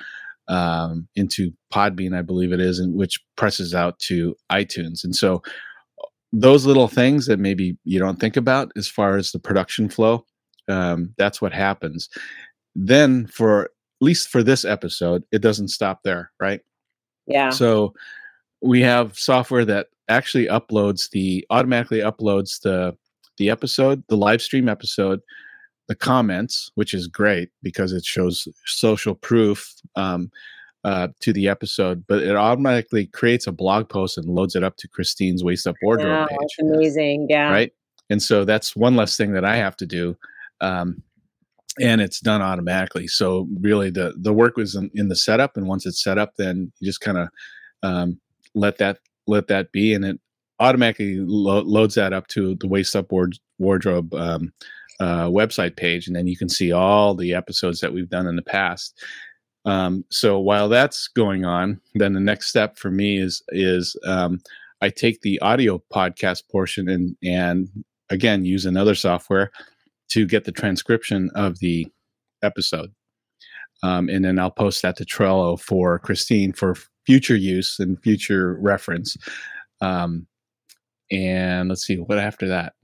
[0.49, 5.05] um into Podbean I believe it is and which presses out to iTunes.
[5.05, 5.43] And so
[6.33, 10.25] those little things that maybe you don't think about as far as the production flow
[10.69, 12.09] um that's what happens.
[12.75, 16.61] Then for at least for this episode, it doesn't stop there, right?
[17.27, 17.51] Yeah.
[17.51, 17.95] So
[18.61, 22.97] we have software that actually uploads the automatically uploads the
[23.39, 25.21] the episode, the live stream episode
[25.89, 30.31] the comments, which is great because it shows social proof um,
[30.85, 34.77] uh, to the episode, but it automatically creates a blog post and loads it up
[34.79, 36.39] to Christine's Waist Up Wardrobe Wow, page.
[36.41, 37.27] that's amazing.
[37.29, 37.51] Yeah.
[37.51, 37.73] Right.
[38.11, 40.17] And so that's one less thing that I have to do.
[40.61, 41.03] Um,
[41.81, 43.07] and it's done automatically.
[43.07, 45.57] So really the, the work was in, in the setup.
[45.57, 47.29] And once it's set up, then you just kind of
[47.83, 48.21] um,
[48.55, 49.95] let that, let that be.
[49.95, 50.21] And it
[50.63, 54.53] automatically lo- loads that up to the Waist up ward- wardrobe um,
[55.01, 56.07] uh, website page.
[56.07, 59.03] And then you can see all the episodes that we've done in the past.
[59.65, 64.41] Um, so while that's going on, then the next step for me is, is um,
[64.81, 67.69] I take the audio podcast portion and, and
[68.11, 69.51] again, use another software
[70.11, 71.89] to get the transcription of the
[72.43, 72.93] episode.
[73.83, 78.55] Um, and then I'll post that to Trello for Christine for future use and future
[78.61, 79.17] reference.
[79.81, 80.27] Um,
[81.13, 82.75] and let's see what after that.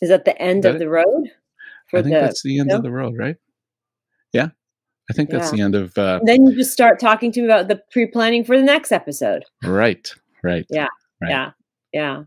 [0.00, 0.78] Is that the end That of it?
[0.80, 1.30] the road?
[1.92, 2.76] I think the- that's the end no?
[2.76, 3.36] of the road, right?
[4.32, 4.48] Yeah,
[5.10, 5.56] I think that's Yeah.
[5.56, 5.96] the end of.
[5.98, 9.44] Uh, then you just start talking to me about the pre-planning for the next episode.
[9.62, 10.10] right,
[10.42, 10.66] right.
[10.70, 10.88] Yeah.
[11.20, 11.30] Right.
[11.30, 11.50] Yeah.
[11.92, 12.22] Yeah.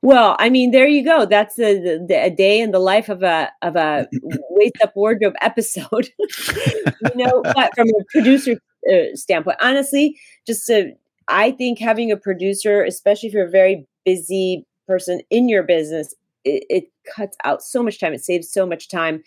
[0.00, 1.24] Well, I mean, there you go.
[1.26, 4.08] That's a, the, a day in the life of a of a
[4.50, 6.08] waist up wardrobe episode.
[6.18, 8.56] you know, but from a producer
[8.90, 10.92] uh, standpoint, honestly, just to,
[11.28, 16.14] I think having a producer, especially if you're a very busy person in your business,
[16.44, 16.84] it, it
[17.14, 18.12] cuts out so much time.
[18.12, 19.22] It saves so much time,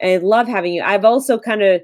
[0.00, 0.82] and I love having you.
[0.82, 1.82] I've also kind of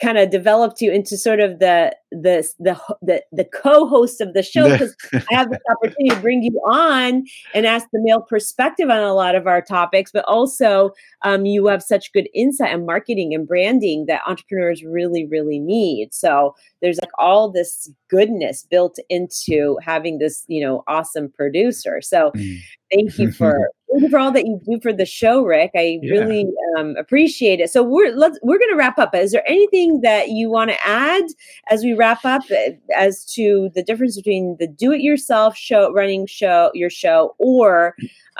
[0.00, 4.42] kind of developed you into sort of the the the the, the co-host of the
[4.42, 7.24] show because I have this opportunity to bring you on
[7.54, 10.90] and ask the male perspective on a lot of our topics, but also
[11.22, 16.14] um, you have such good insight on marketing and branding that entrepreneurs really, really need.
[16.14, 22.00] So there's like all this goodness built into having this, you know, awesome producer.
[22.00, 22.58] So Mm.
[22.92, 25.72] thank you for thank you for all that you do for the show, Rick.
[25.74, 26.12] I Yeah.
[26.20, 27.70] really um, appreciate it.
[27.70, 29.14] So we're let's we're going to wrap up.
[29.14, 31.24] Is there anything that you want to add
[31.70, 36.70] as we wrap up uh, as to the difference between the do-it-yourself show running show
[36.74, 37.94] your show or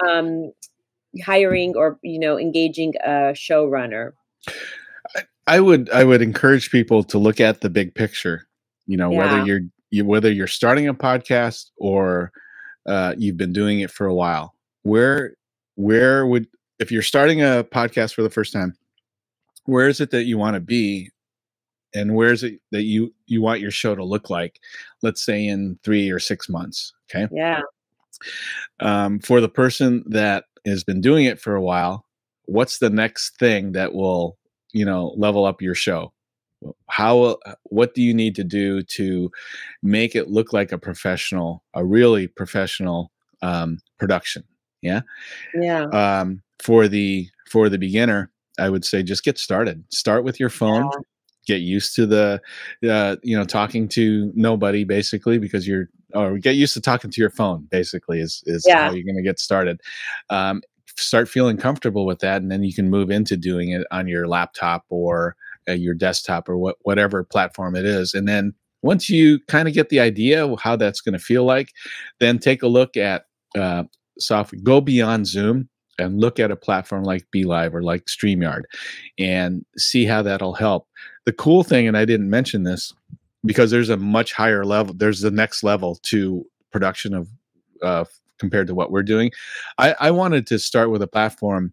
[0.06, 0.52] um,
[1.24, 4.12] hiring or you know engaging a showrunner?
[5.46, 8.46] I would I would encourage people to look at the big picture.
[8.86, 9.18] You know, Yeah.
[9.18, 12.30] whether you're you, whether you're starting a podcast or
[12.86, 14.54] uh, you've been doing it for a while.
[14.82, 15.34] Where
[15.78, 16.46] where would
[16.78, 18.76] if you're starting a podcast for the first time,
[19.64, 21.10] where is it that you want to be,
[21.94, 24.60] and where is it that you you want your show to look like?
[25.02, 26.92] Let's say in three or six months.
[27.10, 27.60] Okay Yeah,
[28.80, 32.04] um, for the person that has been doing it for a while
[32.48, 34.38] what's the next thing that will
[34.72, 36.12] you know level up your show
[36.88, 39.30] how what do you need to do to
[39.82, 43.12] make it look like a professional a really professional
[43.42, 44.42] um, production
[44.82, 45.00] yeah.
[45.54, 49.84] Yeah, um, for the for the beginner i would say just get started.
[49.90, 50.90] Start with your phone.
[51.46, 52.40] Get used to the
[52.88, 57.20] uh, you know talking to nobody basically because you're or get used to talking to
[57.20, 58.88] your phone basically is is Yeah.
[58.88, 59.80] how you're going to get started.
[60.28, 60.62] Um,
[60.96, 64.26] start feeling comfortable with that and then you can move into doing it on your
[64.26, 65.36] laptop or
[65.68, 68.52] uh, your desktop or what whatever platform it is and then
[68.82, 71.72] once you kind of get the idea of how that's going to feel like
[72.18, 73.26] then take a look at
[73.56, 73.84] uh,
[74.18, 78.62] software go beyond zoom and look at a platform like BeLive or like StreamYard
[79.18, 80.86] and see how that'll help.
[81.26, 82.94] The cool thing, and I didn't mention this
[83.44, 87.28] because there's a much higher level, there's the next level to production of
[87.82, 88.04] uh,
[88.38, 89.30] compared to what we're doing.
[89.78, 91.72] I, I wanted to start with a platform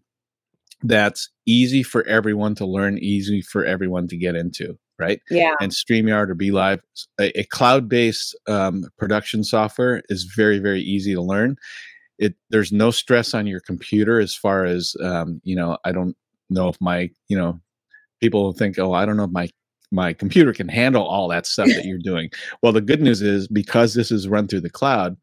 [0.82, 5.20] that's easy for everyone to learn, easy for everyone to get into, right?
[5.30, 6.80] yeah, and StreamYard or BeLive,
[7.20, 11.56] a, a cloud-based um, production software is very, very easy to learn.
[12.18, 15.76] It there's no stress on your computer as far as um, you know.
[15.84, 16.16] I don't
[16.50, 17.60] know if my you know
[18.20, 19.48] people think, oh, I don't know if my
[19.92, 22.30] my computer can handle all that stuff that you're doing.
[22.62, 25.16] Well, the good news is because this is run through the cloud,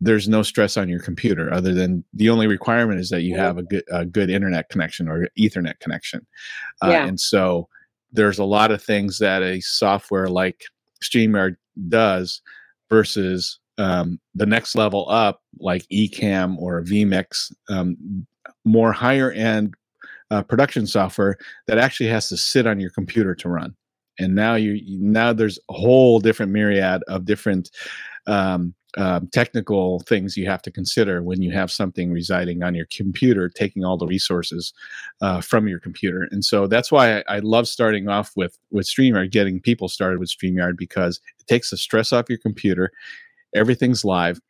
[0.00, 3.58] there's no stress on your computer other than the only requirement is that you have
[3.58, 6.26] a good a good internet connection or ethernet connection
[6.82, 7.06] uh, Yeah.
[7.06, 7.68] and so
[8.12, 10.62] there's a lot of things that a software like
[11.02, 11.56] StreamYard
[11.88, 12.42] does
[12.88, 18.26] versus um, the next level up like eCamm or vmix um,
[18.64, 19.74] more higher end
[20.30, 23.74] uh, production software that actually has to sit on your computer to run
[24.18, 27.70] and now you now there's a whole different myriad of different
[28.26, 32.86] um, um, technical things you have to consider when you have something residing on your
[32.90, 34.72] computer, taking all the resources
[35.20, 36.26] uh, from your computer.
[36.32, 40.18] And so that's why I, I love starting off with with StreamYard, getting people started
[40.18, 42.90] with StreamYard because it takes the stress off your computer.
[43.54, 44.40] Everything's live.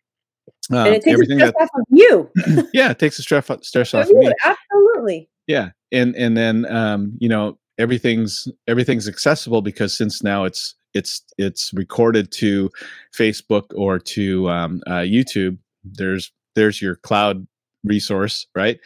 [0.70, 2.68] Um, and it takes everything the stress that off of you.
[2.72, 4.30] yeah, it takes the stress stress off of me.
[4.44, 5.28] Absolutely.
[5.46, 11.22] Yeah, and and then um, you know everything's everything's accessible because since now it's it's
[11.38, 12.70] it's recorded to
[13.16, 15.58] Facebook or to um, uh, YouTube.
[15.84, 17.46] There's there's your cloud
[17.84, 18.78] resource, right?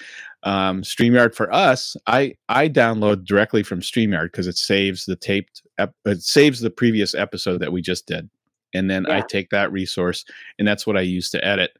[0.42, 5.62] Um, StreamYard for us, I I download directly from StreamYard because it saves the taped
[5.78, 8.28] ep- it saves the previous episode that we just did,
[8.74, 9.18] and then yeah.
[9.18, 10.24] I take that resource
[10.58, 11.70] and that's what I use to edit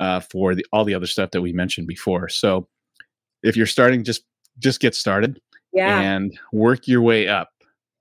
[0.00, 2.28] uh, for the all the other stuff that we mentioned before.
[2.28, 2.68] So
[3.42, 4.24] if you're starting, just
[4.58, 5.40] just get started,
[5.72, 7.50] yeah, and work your way up.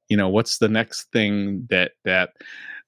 [0.09, 2.31] You know, what's the next thing that that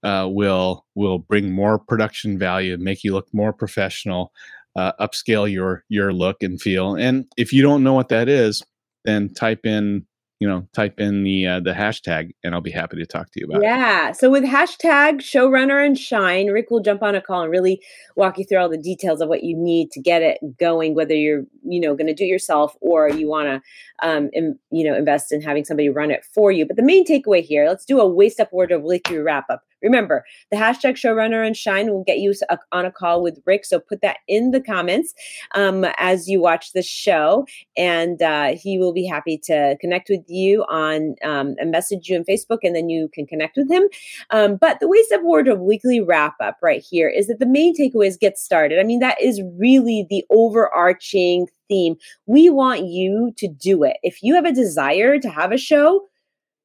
[0.03, 4.31] uh, will will bring more production value, make you look more professional,
[4.75, 6.95] uh, upscale your your look and feel.
[6.95, 8.63] And if you don't know what that is,
[9.05, 10.05] then type in
[10.39, 13.39] you know type in the uh, the hashtag and i'll be happy to talk to
[13.39, 13.75] you about yeah.
[13.75, 17.51] it yeah so with hashtag showrunner and shine rick will jump on a call and
[17.51, 17.81] really
[18.15, 21.15] walk you through all the details of what you need to get it going whether
[21.15, 24.83] you're you know going to do it yourself or you want to um in, you
[24.83, 27.85] know invest in having somebody run it for you but the main takeaway here let's
[27.85, 32.03] do a waist up wardrobe weekly wrap up Remember, the hashtag showrunner and shine will
[32.03, 32.33] get you
[32.71, 33.65] on a call with Rick.
[33.65, 35.13] So put that in the comments
[35.53, 37.45] um, as you watch the show,
[37.75, 42.17] and uh, he will be happy to connect with you on um, and message you
[42.17, 43.83] on Facebook, and then you can connect with him.
[44.31, 47.75] Um, but the waist Up Wardrobe weekly wrap up right here is that the main
[47.75, 48.79] takeaway is get started.
[48.79, 51.95] I mean, that is really the overarching theme.
[52.25, 53.97] We want you to do it.
[54.03, 56.07] If you have a desire to have a show,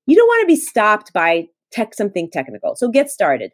[0.06, 2.76] you don't want to be stopped by tech something technical.
[2.76, 3.52] So get started.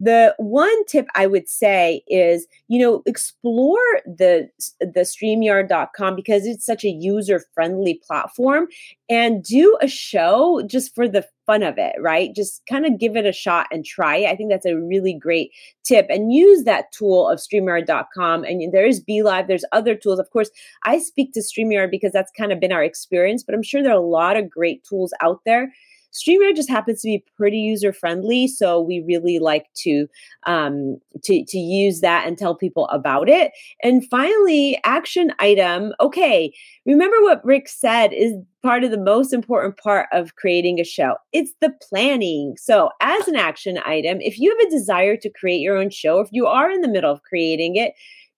[0.00, 4.48] The one tip I would say is, you know, explore the
[4.80, 8.66] the streamyard.com because it's such a user-friendly platform
[9.08, 12.34] and do a show just for the fun of it, right?
[12.34, 14.30] Just kind of give it a shot and try it.
[14.30, 15.52] I think that's a really great
[15.84, 18.44] tip and use that tool of streamyard.com.
[18.44, 20.18] And there is BeLive, there's other tools.
[20.18, 20.50] Of course,
[20.84, 23.92] I speak to StreamYard because that's kind of been our experience, but I'm sure there
[23.92, 25.72] are a lot of great tools out there
[26.14, 30.06] StreamYard just happens to be pretty user friendly, so we really like to
[30.46, 33.52] um, to to use that and tell people about it.
[33.82, 35.92] And finally, action item.
[36.00, 36.54] Okay,
[36.86, 41.16] remember what Rick said is part of the most important part of creating a show.
[41.32, 42.54] It's the planning.
[42.58, 46.20] So, as an action item, if you have a desire to create your own show,
[46.20, 47.92] if you are in the middle of creating it,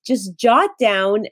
[0.04, 1.26] just jot down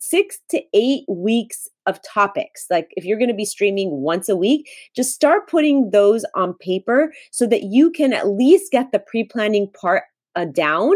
[0.00, 2.66] six to eight weeks of topics.
[2.70, 6.54] Like if you're going to be streaming once a week, just start putting those on
[6.54, 10.04] paper so that you can at least get the pre planning part
[10.36, 10.94] uh, down.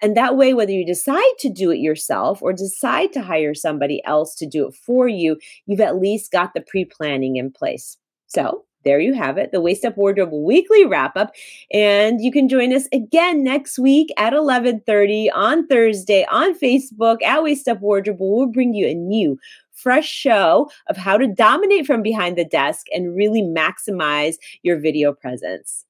[0.00, 4.02] And that way, whether you decide to do it yourself or decide to hire somebody
[4.04, 7.98] else to do it for you, you've at least got the pre planning in place.
[8.26, 11.34] So there you have it, the Waist Up Wardrobe weekly wrap up.
[11.72, 17.42] And you can join us again next week at 11:30 on Thursday on Facebook at
[17.42, 18.18] Waist Up Wardrobe.
[18.20, 19.38] We'll bring you a new
[19.72, 25.12] fresh show of how to dominate from behind the desk and really maximize your video
[25.12, 25.84] presence.